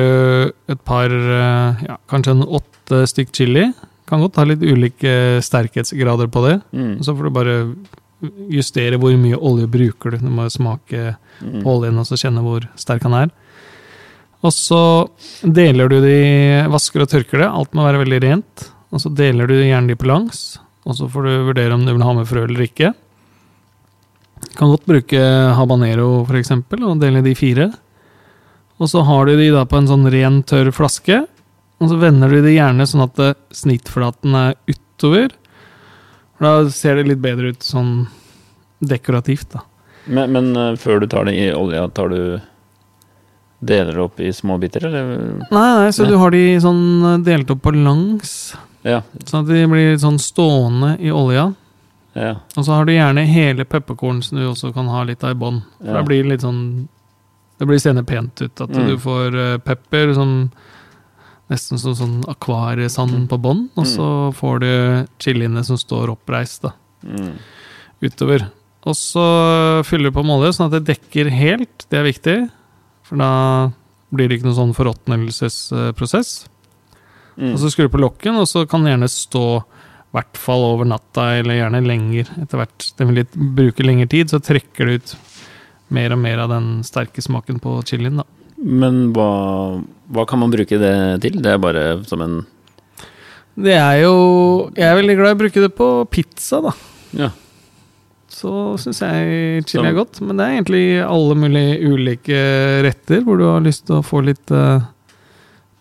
et 0.71 0.81
par, 0.87 1.07
eh, 1.11 1.83
ja, 1.87 1.97
kanskje 2.11 2.35
en 2.35 2.43
åtte 2.59 3.01
stykk 3.07 3.31
chili. 3.33 3.65
Kan 4.05 4.21
godt 4.21 4.35
ha 4.37 4.43
litt 4.45 4.61
ulike 4.61 5.39
sterkhetsgrader 5.41 6.27
på 6.29 6.43
det. 6.45 6.59
Mm. 6.75 6.97
Og 6.99 7.05
så 7.07 7.15
får 7.17 7.23
du 7.23 7.33
bare 7.39 7.55
justere 8.51 8.97
hvor 9.01 9.15
mye 9.19 9.37
olje 9.37 9.67
bruker 9.71 10.15
du. 10.15 10.17
Du 10.25 10.29
må 10.29 10.47
smake 10.51 11.15
Mm. 11.43 11.63
på 11.65 11.67
oljen 11.67 11.97
og 11.99 12.05
så 12.07 12.15
kjenne 12.15 12.39
hvor 12.45 12.63
sterk 12.79 13.03
han 13.03 13.13
er. 13.13 13.31
Og 14.45 14.53
så 14.55 15.09
deler 15.43 15.89
du 15.91 15.97
de, 15.99 16.13
vasker 16.71 17.01
og 17.03 17.09
tørker 17.11 17.41
det. 17.41 17.49
Alt 17.49 17.73
må 17.75 17.83
være 17.83 17.99
veldig 18.05 18.19
rent. 18.23 18.69
Og 18.95 19.01
så 19.03 19.11
deler 19.11 19.49
du 19.49 19.55
gjerne 19.57 19.89
de 19.91 19.97
på 19.99 20.07
langs. 20.07 20.59
Og 20.87 20.95
så 20.95 21.09
får 21.11 21.27
du 21.27 21.33
vurdere 21.49 21.73
om 21.75 21.83
du 21.83 21.91
vil 21.91 22.05
ha 22.07 22.13
med 22.15 22.27
frø 22.29 22.45
eller 22.47 22.63
ikke. 22.63 22.93
Kan 24.55 24.71
godt 24.71 24.85
bruke 24.87 25.19
habanero 25.57 26.23
for 26.27 26.37
eksempel, 26.39 26.83
og 26.87 27.01
dele 27.01 27.23
de 27.25 27.33
fire. 27.35 27.67
Og 28.79 28.87
så 28.91 29.03
har 29.07 29.25
du 29.27 29.35
de 29.39 29.49
da 29.51 29.65
på 29.67 29.77
en 29.79 29.87
sånn 29.89 30.07
ren, 30.11 30.41
tørr 30.47 30.71
flaske. 30.75 31.21
Og 31.81 31.89
så 31.91 31.97
vender 31.99 32.31
du 32.31 32.39
de 32.45 32.55
gjerne 32.55 32.87
sånn 32.87 33.03
at 33.09 33.19
snittflaten 33.55 34.35
er 34.39 34.55
utover. 34.71 35.33
For 36.45 36.63
Da 36.65 36.69
ser 36.69 36.95
det 36.99 37.07
litt 37.09 37.21
bedre 37.23 37.49
ut 37.55 37.63
sånn 37.65 38.07
dekorativt, 38.85 39.49
da. 39.55 39.63
Men, 40.05 40.31
men 40.35 40.51
eh, 40.55 40.75
før 40.77 40.99
du 41.01 41.07
tar 41.09 41.25
det 41.25 41.33
i 41.41 41.47
olja, 41.55 41.87
tar 41.89 42.09
du 42.13 42.19
Deler 43.65 43.95
det 43.95 44.01
opp 44.03 44.19
i 44.21 44.27
små 44.35 44.57
biter, 44.61 44.83
eller? 44.85 45.13
Nei, 45.49 45.69
nei, 45.79 45.91
så 45.95 46.03
Nei. 46.03 46.09
du 46.11 46.17
har 46.21 46.33
de 46.35 46.41
sånn 46.61 47.23
delt 47.25 47.49
opp 47.49 47.61
på 47.65 47.71
langs, 47.73 48.33
Ja. 48.85 48.99
sånn 49.25 49.41
at 49.41 49.47
de 49.49 49.63
blir 49.71 49.95
sånn 49.97 50.19
stående 50.21 50.99
i 51.01 51.09
olja. 51.09 51.47
ja, 52.13 52.35
Og 52.55 52.63
så 52.67 52.75
har 52.75 52.85
du 52.85 52.91
gjerne 52.93 53.25
hele 53.25 53.65
pepperkorn 53.65 54.21
som 54.23 54.37
du 54.37 54.43
også 54.51 54.71
kan 54.75 54.85
ha 54.87 55.01
litt 55.03 55.23
av 55.23 55.31
i 55.31 55.39
bånn. 55.39 55.63
Ja. 55.83 55.93
Det 55.97 56.05
blir 56.05 56.23
litt 56.29 56.41
sånn 56.41 56.87
Det 57.57 57.65
blir 57.65 57.79
seende 57.79 58.03
pent 58.05 58.41
ut. 58.41 58.61
At 58.61 58.69
Mm. 58.69 58.87
du 58.87 58.97
får 58.97 59.35
eh, 59.53 59.57
pepper 59.57 60.13
som 60.13 60.51
nesten 61.51 61.77
som 61.77 61.93
sånn 61.95 62.23
akvariesand 62.31 63.11
Mm. 63.11 63.27
på 63.29 63.37
bånn, 63.41 63.69
og 63.77 63.85
så 63.85 64.33
får 64.33 64.59
du 64.59 65.07
chiliene 65.19 65.63
som 65.63 65.77
står 65.77 66.09
oppreist 66.09 66.63
da, 66.63 66.71
mm. 67.03 67.33
utover. 68.01 68.49
Og 68.85 68.95
så 68.95 69.83
fyller 69.85 70.09
du 70.09 70.15
på 70.15 70.23
med 70.25 70.39
olje 70.39 70.53
sånn 70.53 70.73
at 70.73 70.77
det 70.79 70.95
dekker 70.95 71.29
helt. 71.29 71.85
Det 71.89 71.99
er 71.99 72.05
viktig, 72.05 72.49
for 73.03 73.17
da 73.17 73.71
blir 74.13 74.29
det 74.29 74.39
ikke 74.39 74.49
noen 74.49 74.59
sånn 74.61 74.75
forråtnelsesprosess. 74.77 76.47
Mm. 77.37 77.53
Og 77.53 77.59
så 77.59 77.71
skrur 77.71 77.89
du 77.89 77.95
på 77.97 78.01
lokken, 78.01 78.37
og 78.39 78.47
så 78.47 78.67
kan 78.69 78.83
den 78.83 78.93
gjerne 78.95 79.09
stå 79.11 79.45
i 79.61 80.15
hvert 80.15 80.37
fall 80.39 80.63
over 80.63 80.87
natta, 80.87 81.35
eller 81.41 81.59
gjerne 81.59 81.81
lenger 81.85 82.29
etter 82.41 82.61
hvert. 82.61 82.91
Den 82.97 83.11
vil 83.11 83.25
bruke 83.35 83.83
lengre 83.83 84.07
tid, 84.07 84.29
så 84.31 84.39
trekker 84.39 84.87
det 84.87 84.93
ut 85.01 85.15
mer 85.89 86.13
og 86.15 86.21
mer 86.21 86.39
av 86.45 86.53
den 86.53 86.69
sterke 86.87 87.21
smaken 87.21 87.59
på 87.59 87.81
chilien. 87.85 88.21
da. 88.21 88.23
Men 88.55 89.09
hva, 89.15 89.29
hva 90.15 90.25
kan 90.29 90.39
man 90.41 90.53
bruke 90.53 90.79
det 90.79 90.95
til? 91.25 91.39
Det 91.43 91.51
er 91.51 91.61
bare 91.61 91.85
som 92.07 92.21
en 92.23 92.37
Det 93.55 93.75
er 93.75 94.03
jo 94.05 94.13
Jeg 94.75 94.87
er 94.87 94.99
veldig 94.99 95.17
glad 95.19 95.33
i 95.33 95.37
å 95.37 95.41
bruke 95.43 95.65
det 95.65 95.71
på 95.75 95.89
pizza, 96.11 96.61
da. 96.63 96.75
Ja. 97.15 97.31
Så 98.31 98.51
syns 98.81 98.99
jeg 99.03 99.63
chili 99.69 99.87
er 99.91 99.95
godt. 99.95 100.19
Men 100.23 100.39
det 100.39 100.45
er 100.45 100.57
egentlig 100.57 100.85
alle 101.03 101.37
mulige 101.39 101.93
ulike 101.93 102.41
retter 102.85 103.23
hvor 103.23 103.39
du 103.39 103.45
har 103.47 103.63
lyst 103.63 103.85
til 103.87 103.99
å 103.99 104.05
få 104.05 104.23
litt 104.27 104.51
uh, 104.51 104.83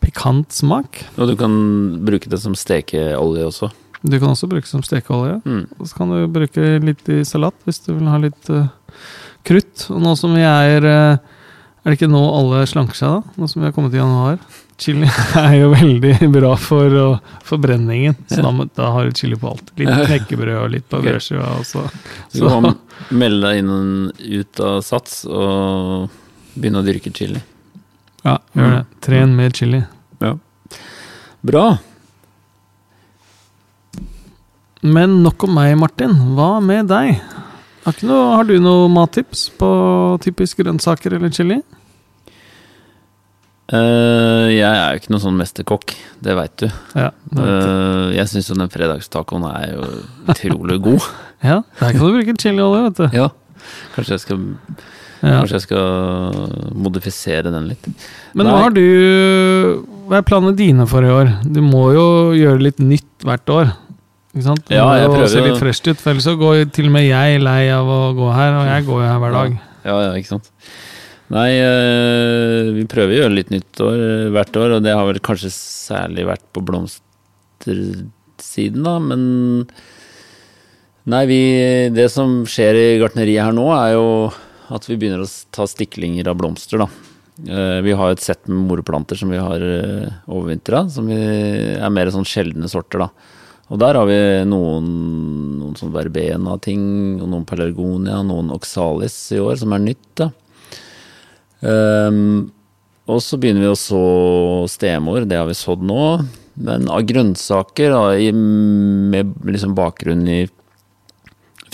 pikant 0.04 0.54
smak. 0.54 1.02
Og 1.18 1.32
du 1.32 1.34
kan 1.38 1.54
bruke 2.06 2.30
det 2.30 2.38
som 2.42 2.54
stekeolje 2.58 3.48
også. 3.48 3.70
Du 4.04 4.18
kan 4.20 4.30
også 4.30 4.50
bruke 4.50 4.66
det 4.66 4.70
som 4.70 4.84
stekeolje. 4.86 5.40
Mm. 5.48 5.64
Og 5.78 5.88
så 5.88 5.98
kan 5.98 6.12
du 6.12 6.26
bruke 6.30 6.76
litt 6.84 7.08
i 7.10 7.22
salat 7.26 7.56
hvis 7.66 7.82
du 7.86 7.94
vil 7.94 8.10
ha 8.12 8.20
litt 8.22 8.50
uh, 8.52 8.68
krutt. 9.46 9.88
Og 9.90 10.02
nå 10.04 10.14
som 10.18 10.34
vi 10.36 10.44
er 10.46 10.86
eh, 10.88 11.33
Er 11.84 11.92
det 11.92 11.98
ikke 11.98 12.08
nå 12.10 12.20
alle 12.32 12.62
slanker 12.66 12.96
seg, 12.96 13.10
da? 13.18 13.34
Nå 13.36 13.48
som 13.50 13.60
vi 13.60 13.66
har 13.68 13.72
kommet 13.76 13.92
i 13.92 13.98
januar. 14.00 14.38
Chili 14.80 15.06
er 15.36 15.52
jo 15.60 15.68
veldig 15.74 16.30
bra 16.32 16.54
for 16.58 16.94
forbrenningen, 17.44 18.16
så 18.26 18.38
Ja. 18.40 18.42
da, 18.46 18.50
må- 18.56 18.68
da 18.74 18.88
har 18.90 19.04
du 19.04 19.12
chili 19.12 19.36
på 19.36 19.50
alt. 19.52 19.68
Litt 19.78 19.92
knekkebrød 20.08 20.56
og 20.64 20.70
litt 20.72 20.88
på 20.88 20.98
Ok. 20.98 21.04
brødskiva 21.04 21.50
også. 21.60 21.84
Så 22.32 22.40
du 22.40 22.48
kan 22.48 22.78
melde 23.12 23.42
deg 23.50 23.58
inn 23.58 24.12
ut 24.40 24.60
av 24.64 24.80
Sats 24.82 25.24
og 25.28 26.08
begynne 26.56 26.80
å 26.80 26.86
dyrke 26.88 27.12
chili. 27.14 27.42
Ja, 28.24 28.38
gjør 28.56 28.70
det. 28.78 28.84
Tren 29.04 29.36
med 29.36 29.52
chili. 29.54 29.84
Ja. 30.24 30.32
Bra. 31.44 31.66
Men 34.84 35.22
nok 35.22 35.44
om 35.46 35.54
meg, 35.56 35.76
Martin. 35.80 36.12
Hva 36.36 36.58
med 36.64 36.88
deg? 36.90 37.20
Har, 37.84 37.92
ikke 37.92 38.08
noe, 38.08 38.24
har 38.36 38.44
du 38.48 38.56
noe 38.60 38.88
mattips 38.92 39.46
på 39.60 39.68
typisk 40.24 40.60
grønnsaker 40.64 41.16
eller 41.16 41.32
chili? 41.32 41.60
Eh, 43.72 44.48
jeg 44.52 44.68
er 44.68 44.90
jo 44.92 45.00
ikke 45.00 45.12
noen 45.14 45.22
sånn 45.22 45.38
mesterkokk, 45.38 45.94
det 46.24 46.34
veit 46.36 46.52
du. 46.60 46.66
Ja, 46.92 47.06
det 47.32 47.38
vet 47.38 47.52
jeg. 47.54 47.70
Eh, 47.70 48.08
jeg 48.18 48.28
syns 48.32 48.50
jo 48.50 48.56
den 48.60 48.72
fredagstacoen 48.72 49.46
er 49.48 49.70
jo 49.72 49.86
utrolig 50.28 50.76
god. 50.84 51.06
ja 51.50 51.62
der 51.80 51.94
kan 51.96 52.02
du 52.02 52.10
bruke 52.18 52.34
chiliolje, 52.40 52.82
vet 52.90 53.00
du. 53.00 53.06
Ja. 53.16 53.30
Kanskje 53.94 54.18
jeg 54.18 54.24
skal, 54.26 54.42
Ja. 55.24 55.38
kanskje 55.40 55.56
jeg 55.56 55.64
skal 55.64 56.74
modifisere 56.76 57.48
den 57.54 57.70
litt. 57.72 57.88
Men 58.36 58.50
hva 58.52 58.58
har 58.66 58.74
du 58.76 58.84
Hva 60.04 60.18
er 60.20 60.26
planene 60.28 60.52
dine 60.58 60.84
for 60.86 61.00
i 61.00 61.08
år? 61.08 61.30
Du 61.48 61.62
må 61.64 61.86
jo 61.96 62.06
gjøre 62.36 62.60
litt 62.60 62.82
nytt 62.84 63.24
hvert 63.24 63.48
år. 63.48 63.70
Ikke 64.34 64.44
sant? 64.50 64.66
Du 64.68 64.74
Ja, 64.76 64.84
jeg 65.00 65.08
prøver 65.08 65.24
å 65.24 65.32
se 65.32 65.40
litt 65.46 65.56
fresh 65.62 65.80
ut, 65.88 65.96
for 65.96 66.12
ellers 66.12 66.26
så 66.28 66.34
går 66.36 66.66
til 66.74 66.90
og 66.90 66.96
med 66.98 67.06
jeg 67.08 67.40
lei 67.40 67.70
av 67.72 67.88
å 67.88 68.00
gå 68.12 68.28
her, 68.34 68.52
og 68.58 68.66
jeg 68.68 68.84
går 68.90 69.00
jo 69.00 69.08
her 69.08 69.22
hver 69.22 69.32
dag. 69.38 69.56
Ja, 69.86 69.96
ja, 70.04 70.10
ikke 70.20 70.34
sant. 70.34 70.50
Nei, 71.34 71.56
eh, 71.58 72.68
vi 72.76 72.84
prøver 72.86 73.10
å 73.10 73.16
gjøre 73.24 73.34
litt 73.34 73.48
nytt 73.50 73.80
år, 73.82 73.98
eh, 73.98 74.30
hvert 74.34 74.54
år, 74.60 74.76
og 74.76 74.82
det 74.84 74.92
har 74.94 75.06
vel 75.08 75.18
kanskje 75.18 75.50
særlig 75.50 76.26
vært 76.28 76.44
på 76.54 76.62
blomstersiden, 76.62 78.84
da, 78.86 78.98
men 79.02 79.66
Nei, 81.04 81.26
vi, 81.28 81.36
det 81.92 82.08
som 82.08 82.48
skjer 82.48 82.72
i 82.80 82.96
gartneriet 82.96 83.44
her 83.44 83.52
nå, 83.52 83.68
er 83.76 83.92
jo 83.92 84.32
at 84.72 84.86
vi 84.88 84.96
begynner 84.96 85.20
å 85.20 85.28
ta 85.52 85.68
stiklinger 85.68 86.24
av 86.30 86.38
blomster, 86.40 86.80
da. 86.80 86.88
Eh, 87.44 87.84
Vi 87.84 87.92
har 87.92 88.14
et 88.14 88.24
sett 88.24 88.48
med 88.48 88.64
moreplanter 88.70 89.12
som 89.18 89.28
vi 89.28 89.36
har 89.36 89.60
overvintra, 90.24 90.88
som 90.88 91.04
er 91.12 91.90
mer 91.92 92.08
sånn 92.14 92.24
sjeldne 92.24 92.64
sorter, 92.72 93.04
da. 93.04 93.10
Og 93.68 93.76
der 93.82 93.98
har 93.98 94.06
vi 94.08 94.16
noen, 94.48 94.88
noen 95.58 95.76
sånn 95.76 95.92
verbena-ting, 95.92 97.20
og 97.20 97.28
noen 97.28 97.44
pelargonia, 97.44 98.22
noen 98.24 98.48
oxalis 98.54 99.18
i 99.36 99.42
år, 99.44 99.60
som 99.60 99.76
er 99.76 99.84
nytt, 99.84 100.08
da. 100.16 100.30
Ehm, 101.64 102.50
og 103.10 103.20
så 103.20 103.36
begynner 103.40 103.66
vi 103.66 103.72
å 103.72 103.78
så 103.78 104.04
stemor, 104.72 105.26
det 105.28 105.38
har 105.40 105.48
vi 105.48 105.56
sådd 105.58 105.84
nå. 105.84 106.04
Men 106.54 106.86
av 106.92 107.02
grønnsaker, 107.08 107.92
da, 107.92 108.04
i, 108.16 108.30
med 108.32 109.34
liksom 109.48 109.74
bakgrunn 109.76 110.22
i 110.30 110.44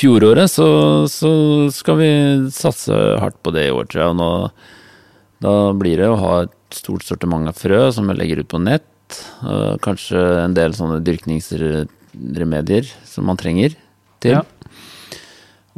fjoråret, 0.00 0.48
så, 0.50 0.68
så 1.10 1.32
skal 1.74 1.98
vi 2.00 2.10
satse 2.54 2.96
hardt 3.20 3.38
på 3.44 3.52
det 3.54 3.68
i 3.68 3.74
år, 3.74 3.90
tror 3.90 4.02
jeg. 4.02 4.14
Og 4.14 4.18
nå, 4.20 4.30
da 5.44 5.54
blir 5.76 6.00
det 6.00 6.08
å 6.08 6.20
ha 6.20 6.34
et 6.46 6.56
stort 6.74 7.04
sortiment 7.04 7.50
av 7.50 7.58
frø 7.58 7.90
som 7.94 8.08
vi 8.08 8.16
legger 8.16 8.42
ut 8.42 8.50
på 8.50 8.62
nett. 8.62 8.86
Uh, 9.42 9.74
kanskje 9.82 10.20
en 10.46 10.54
del 10.56 10.74
sånne 10.76 11.00
dyrkningsremedier 11.04 12.90
som 13.06 13.26
man 13.28 13.38
trenger 13.40 13.74
til. 14.22 14.38
Ja. 14.38 14.44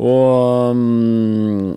Og 0.02 0.76
um, 0.76 1.72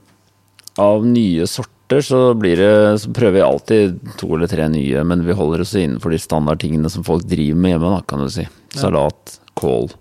av 0.79 1.05
nye 1.07 1.47
sorter 1.49 1.74
så 1.89 2.33
blir 2.33 2.57
det 2.57 2.99
Så 2.99 3.11
prøver 3.13 3.31
vi 3.37 3.41
alltid 3.45 3.99
to 4.17 4.35
eller 4.35 4.47
tre 4.47 4.67
nye, 4.69 5.03
men 5.03 5.25
vi 5.25 5.33
holder 5.37 5.61
oss 5.61 5.75
innenfor 5.75 6.11
de 6.11 6.17
standardtingene 6.19 6.89
som 6.89 7.03
folk 7.05 7.23
driver 7.29 7.55
med 7.55 7.75
hjemme, 7.75 7.91
da, 7.93 8.01
kan 8.09 8.19
du 8.19 8.29
si. 8.29 8.47
Salat, 8.75 9.39
kål, 9.53 9.91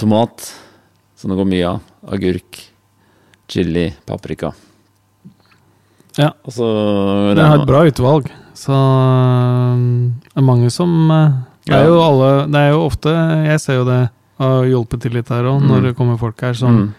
tomat, 0.00 0.54
som 1.16 1.30
det 1.30 1.36
går 1.38 1.50
mye 1.50 1.68
av. 1.68 1.80
Agurk, 2.16 2.62
chili, 3.48 3.90
paprika. 4.08 4.52
Ja. 6.16 6.30
Altså, 6.46 6.64
Det 7.34 7.42
er 7.42 7.56
et 7.60 7.66
bra 7.68 7.84
utvalg, 7.88 8.28
så 8.54 8.72
øh, 8.74 9.78
det 10.24 10.36
er 10.38 10.46
mange 10.46 10.70
som 10.70 11.10
øh, 11.10 11.30
Det 11.66 11.74
er 11.74 11.88
jo 11.88 11.96
alle 12.04 12.28
Det 12.52 12.60
er 12.60 12.68
jo 12.70 12.84
ofte 12.86 13.10
Jeg 13.48 13.60
ser 13.60 13.80
jo 13.80 13.84
det 13.88 14.02
har 14.38 14.64
hjulpet 14.66 15.00
til 15.02 15.12
litt 15.14 15.28
her 15.30 15.46
òg, 15.46 15.62
når 15.62 15.78
Mm. 15.80 15.84
det 15.88 15.96
kommer 15.96 16.18
folk 16.18 16.40
her 16.42 16.54
som 16.54 16.74
mm. 16.74 16.94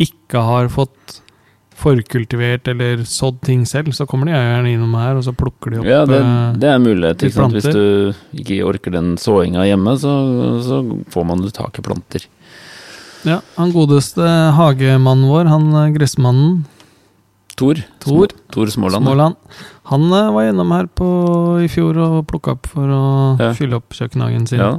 ikke 0.00 0.40
har 0.40 0.68
fått 0.68 1.20
forkultivert 1.78 2.68
eller 2.72 3.04
sådd 3.08 3.40
ting 3.46 3.62
selv, 3.68 3.92
så 3.94 4.06
kommer 4.08 4.26
de 4.28 4.34
gjerne 4.34 4.72
innom 4.74 4.94
her, 4.98 5.16
og 5.18 5.24
så 5.26 5.34
plukker 5.36 5.70
de 5.74 5.78
opp 5.82 5.86
Ja, 5.88 6.00
det, 6.08 6.18
øh, 6.22 6.56
det 6.58 6.68
er 6.70 6.74
en 6.78 6.86
mulighet. 6.86 7.22
Hvis 7.54 7.68
du 7.70 8.14
ikke 8.34 8.58
orker 8.66 8.94
den 8.96 9.12
såinga 9.20 9.66
hjemme, 9.68 9.94
så, 10.02 10.14
så 10.66 10.80
får 11.14 11.28
man 11.30 11.44
jo 11.46 11.52
tak 11.54 11.78
i 11.78 11.84
planter. 11.86 12.26
Ja, 13.26 13.40
han 13.56 13.72
godeste 13.74 14.22
hagemannen 14.54 15.28
vår, 15.30 15.48
han 15.50 15.70
øh, 15.74 15.94
gressmannen 15.96 16.66
Tor. 17.58 17.74
Tor. 17.98 18.30
Tor 18.54 18.70
Småland. 18.70 19.02
Småland, 19.02 19.34
han 19.90 20.02
øh, 20.06 20.28
var 20.36 20.44
gjennom 20.46 20.70
her 20.76 20.86
på, 20.94 21.06
i 21.64 21.66
fjor 21.72 21.96
og 22.04 22.20
plukka 22.30 22.52
opp 22.54 22.68
for 22.70 22.86
å 22.86 23.00
Ja. 23.40 23.48
fylle 23.58 23.80
opp 23.80 23.90
kjøkkenhagen 23.98 24.46
sin. 24.46 24.60
Ja. 24.62 24.76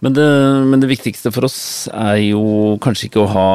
Men 0.00 0.12
det, 0.16 0.26
men 0.68 0.80
det 0.80 0.88
viktigste 0.88 1.32
for 1.32 1.44
oss 1.48 1.88
er 1.92 2.16
jo 2.30 2.76
kanskje 2.80 3.08
ikke 3.10 3.24
å 3.24 3.30
ha 3.32 3.48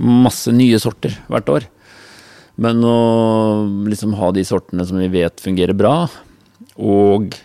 masse 0.00 0.52
nye 0.54 0.78
sorter 0.80 1.14
hvert 1.30 1.52
år. 1.52 1.68
Men 2.60 2.82
å 2.84 2.96
liksom 3.88 4.16
ha 4.18 4.32
de 4.36 4.44
sortene 4.44 4.84
som 4.88 5.00
vi 5.00 5.08
vet 5.12 5.40
fungerer 5.40 5.76
bra, 5.76 5.94
og 6.80 7.36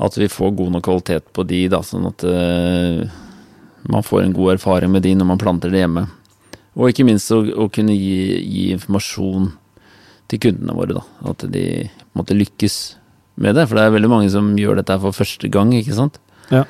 at 0.00 0.16
vi 0.16 0.30
får 0.32 0.54
god 0.56 0.76
nok 0.76 0.86
kvalitet 0.86 1.28
på 1.36 1.44
de, 1.48 1.66
da, 1.72 1.82
sånn 1.84 2.06
at 2.08 2.24
eh, 2.24 3.02
man 3.92 4.06
får 4.06 4.24
en 4.24 4.36
god 4.36 4.54
erfaring 4.54 4.92
med 4.94 5.04
de 5.04 5.12
når 5.16 5.28
man 5.28 5.40
planter 5.40 5.72
det 5.72 5.82
hjemme. 5.82 6.06
Og 6.78 6.88
ikke 6.88 7.04
minst 7.04 7.32
å, 7.34 7.42
å 7.42 7.68
kunne 7.72 7.96
gi, 7.96 8.38
gi 8.40 8.64
informasjon 8.76 9.50
til 10.30 10.40
kundene 10.46 10.76
våre, 10.76 11.00
da. 11.00 11.04
At 11.32 11.44
de 11.52 11.64
måtte 12.16 12.36
lykkes 12.36 12.78
med 13.40 13.58
det. 13.58 13.66
For 13.66 13.76
det 13.76 13.86
er 13.86 13.96
veldig 13.96 14.12
mange 14.12 14.30
som 14.32 14.52
gjør 14.58 14.80
dette 14.80 14.96
for 15.02 15.16
første 15.16 15.50
gang, 15.52 15.74
ikke 15.76 15.96
sant. 15.96 16.20
Ja. 16.48 16.64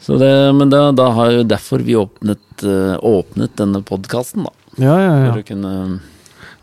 Så 0.00 0.16
det, 0.20 0.30
men 0.56 0.70
da, 0.72 0.86
da 0.96 1.10
har 1.12 1.30
jo 1.34 1.42
derfor 1.44 1.82
vi 1.84 1.94
åpnet, 1.98 2.40
eh, 2.64 2.96
åpnet 3.04 3.52
denne 3.60 3.82
podkasten, 3.84 4.46
da. 4.48 4.54
Ja, 4.80 4.94
ja, 4.96 5.12
ja. 5.26 5.32
For 5.34 5.42
å 5.42 5.46
kunne 5.50 5.72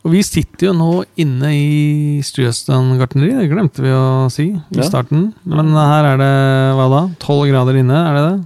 Og 0.07 0.13
vi 0.13 0.21
sitter 0.23 0.69
jo 0.69 0.73
nå 0.77 0.91
inne 1.19 1.49
i 1.51 2.21
Strøstad 2.23 2.93
gartneri, 2.97 3.33
det 3.35 3.49
glemte 3.51 3.83
vi 3.83 3.91
å 3.91 4.29
si 4.31 4.45
i 4.55 4.77
Ja. 4.77 4.85
starten. 4.87 5.33
Men 5.43 5.73
her 5.75 6.05
er 6.13 6.17
det 6.21 6.33
hva 6.79 6.85
da? 6.93 7.01
Tolv 7.19 7.49
grader 7.51 7.75
inne, 7.77 7.97
er 8.07 8.13
det 8.15 8.23
det? 8.29 8.37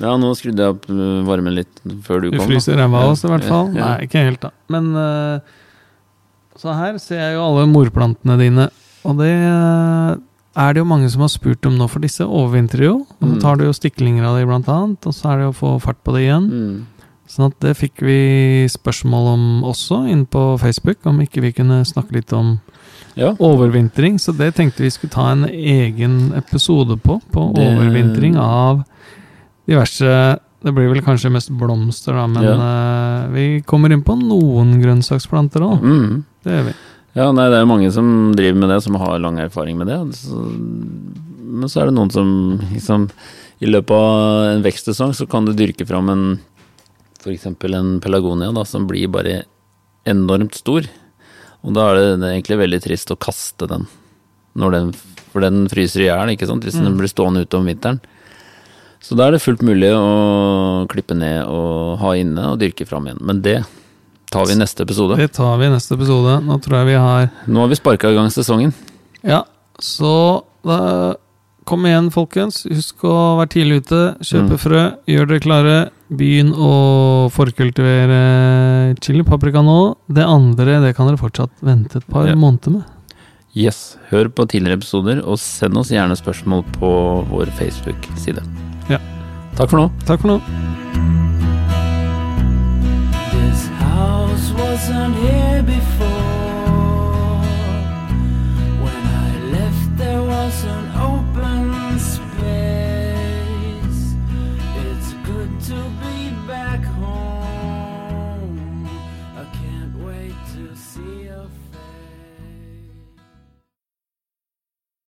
Ja, 0.00 0.14
nå 0.16 0.30
skrudde 0.38 0.62
jeg 0.64 0.74
opp 0.76 0.86
eh, 0.88 1.20
varmen 1.26 1.54
litt 1.54 1.80
før 2.06 2.22
du 2.22 2.30
Du 2.30 2.38
kom. 2.38 2.46
fryser 2.48 2.78
ræva 2.78 3.02
av 3.04 3.10
oss 3.12 3.24
i 3.24 3.28
hvert 3.28 3.44
fall. 3.44 3.72
Ja. 3.74 3.96
Nei, 3.98 4.06
ikke 4.06 4.22
helt, 4.24 4.40
da. 4.40 4.50
Men 4.70 4.94
uh, 4.96 5.40
Så 6.56 6.72
her 6.74 6.96
ser 7.02 7.18
jeg 7.20 7.34
jo 7.36 7.42
alle 7.44 7.66
morplantene 7.70 8.38
dine, 8.38 8.68
og 9.04 9.18
det 9.18 9.32
er 10.60 10.74
det 10.74 10.80
jo 10.82 10.88
mange 10.88 11.08
som 11.10 11.22
har 11.24 11.28
spurt 11.32 11.66
om 11.66 11.76
nå, 11.78 11.88
for 11.90 12.00
disse 12.04 12.24
overvintrer 12.26 12.84
jo. 12.84 12.94
Og 13.20 13.26
så 13.28 13.34
Mm. 13.34 13.40
tar 13.40 13.56
du 13.56 13.64
jo 13.64 13.72
stiklinger 13.72 14.24
av 14.24 14.36
de, 14.38 14.46
blant 14.46 14.68
annet, 14.68 15.06
og 15.06 15.12
så 15.14 15.30
er 15.32 15.38
det 15.38 15.46
å 15.50 15.56
få 15.56 15.80
fart 15.80 16.02
på 16.04 16.12
det 16.14 16.22
igjen. 16.28 16.48
Mm. 16.50 16.86
Sånn 17.30 17.46
at 17.46 17.60
det 17.60 17.76
fikk 17.78 18.00
vi 18.02 18.66
spørsmål 18.68 19.26
om 19.34 19.62
også, 19.62 20.08
inn 20.10 20.26
på 20.26 20.58
Facebook, 20.58 20.98
om 21.06 21.20
ikke 21.20 21.40
vi 21.42 21.52
kunne 21.52 21.84
snakke 21.86 22.12
litt 22.12 22.32
om 22.32 22.60
Ja. 23.16 23.32
overvintring. 23.34 24.18
Så 24.18 24.36
det 24.36 24.54
tenkte 24.54 24.82
vi 24.82 24.90
skulle 24.90 25.10
ta 25.12 25.30
en 25.30 25.44
egen 25.44 26.32
episode 26.34 26.96
på, 27.02 27.20
på 27.32 27.54
Det- 27.54 27.62
overvintring 27.66 28.36
av 28.36 28.84
diverse 29.68 30.38
Det 30.62 30.74
blir 30.74 30.90
vel 30.92 31.00
kanskje 31.00 31.30
mest 31.32 31.48
blomster, 31.56 32.12
da, 32.12 32.26
men 32.26 32.44
eh, 32.44 33.28
vi 33.32 33.62
kommer 33.62 33.90
inn 33.94 34.02
på 34.04 34.12
noen 34.20 34.74
grønnsaksplanter 34.82 35.62
òg. 35.64 35.80
Mm. 35.80 36.24
Det 36.44 36.52
gjør 36.52 36.64
vi. 36.66 36.74
Ja, 37.16 37.30
nei, 37.34 37.48
det 37.50 37.58
er 37.58 37.64
jo 37.64 37.70
mange 37.72 37.90
som 37.94 38.08
driver 38.38 38.60
med 38.62 38.70
det, 38.70 38.80
som 38.84 38.94
har 39.00 39.18
lang 39.18 39.38
erfaring 39.42 39.78
med 39.80 39.90
det. 39.90 39.98
Så, 40.14 40.36
men 41.50 41.68
så 41.70 41.82
er 41.82 41.90
det 41.90 41.96
noen 41.96 42.12
som 42.14 42.28
liksom 42.70 43.08
I 43.60 43.68
løpet 43.68 43.92
av 43.92 44.44
en 44.54 44.62
vekstsesong 44.64 45.12
så 45.18 45.26
kan 45.28 45.44
du 45.44 45.52
dyrke 45.52 45.84
fram 45.88 46.08
en 46.08 46.24
f.eks. 47.20 47.46
en 47.50 47.90
pelagonia 48.00 48.52
da, 48.56 48.62
som 48.64 48.86
blir 48.88 49.10
bare 49.12 49.42
enormt 50.08 50.54
stor. 50.56 50.86
Og 51.60 51.74
da 51.76 51.90
er 51.90 51.98
det, 51.98 52.06
det 52.22 52.28
er 52.30 52.36
egentlig 52.38 52.60
veldig 52.62 52.80
trist 52.86 53.10
å 53.12 53.18
kaste 53.20 53.68
den, 53.68 53.84
når 54.56 54.76
den 54.78 54.94
for 55.30 55.44
den 55.44 55.66
fryser 55.70 56.02
i 56.02 56.08
hjel 56.08 56.32
hvis 56.32 56.78
Mm. 56.80 56.84
den 56.84 56.96
blir 56.98 57.08
stående 57.12 57.42
ute 57.44 57.58
om 57.58 57.66
vinteren. 57.68 58.00
Så 59.00 59.16
da 59.16 59.26
er 59.28 59.32
det 59.32 59.42
fullt 59.42 59.62
mulig 59.62 59.92
å 59.94 60.86
klippe 60.88 61.14
ned 61.14 61.44
og 61.46 61.98
ha 62.00 62.14
inne 62.16 62.52
og 62.52 62.58
dyrke 62.58 62.86
fram 62.86 63.06
igjen. 63.06 63.20
Men 63.20 63.40
det 63.42 63.64
tar 64.30 64.46
vi 64.46 64.54
neste 64.58 64.82
episode. 64.86 65.16
Det 65.18 65.32
tar 65.36 65.56
vi 65.58 65.66
i 65.66 65.72
neste 65.72 65.94
episode. 65.98 66.36
Nå 66.46 66.60
tror 66.62 66.78
jeg 66.80 66.86
vi 66.92 66.98
har 67.00 67.30
Nå 67.48 67.60
har 67.64 67.68
vi 67.68 67.74
sparka 67.80 68.10
i 68.10 68.14
gang 68.14 68.30
sesongen. 68.30 68.72
Ja, 69.26 69.44
så 69.80 70.44
da 70.64 71.16
Kom 71.70 71.84
igjen, 71.86 72.08
folkens. 72.10 72.64
Husk 72.66 73.04
å 73.06 73.36
være 73.38 73.50
tidlig 73.52 73.76
ute. 73.84 73.98
Kjøpe 74.26 74.56
Mm. 74.56 74.58
frø. 74.58 74.80
Gjør 75.06 75.26
dere 75.28 75.40
klare. 75.44 75.90
Begynn 76.10 76.50
å 76.56 77.30
forkultivere 77.30 78.96
chili 79.00 79.22
paprika 79.22 79.62
nå. 79.62 79.94
Det 80.10 80.24
andre 80.26 80.80
det 80.80 80.96
kan 80.96 81.06
dere 81.06 81.20
fortsatt 81.20 81.50
vente 81.62 81.96
et 81.98 82.08
par 82.08 82.26
Ja. 82.26 82.34
måneder 82.34 82.72
med. 82.72 82.84
Yes, 83.54 83.96
hør 84.10 84.28
på 84.30 84.48
tidligere 84.48 84.78
episoder, 84.80 85.22
og 85.24 85.38
send 85.38 85.76
oss 85.76 85.90
gjerne 85.90 86.16
spørsmål 86.16 86.64
på 86.72 87.26
vår 87.28 87.46
Facebook-side. 87.54 88.42
Ja. 88.88 88.98
Takk 89.54 89.70
for 89.70 89.76
nå. 89.76 89.90
Takk 90.06 90.20
for 90.20 90.28
nå. 90.28 90.99
Wasn't 94.90 95.14
here 95.14 95.62
before. 95.62 95.99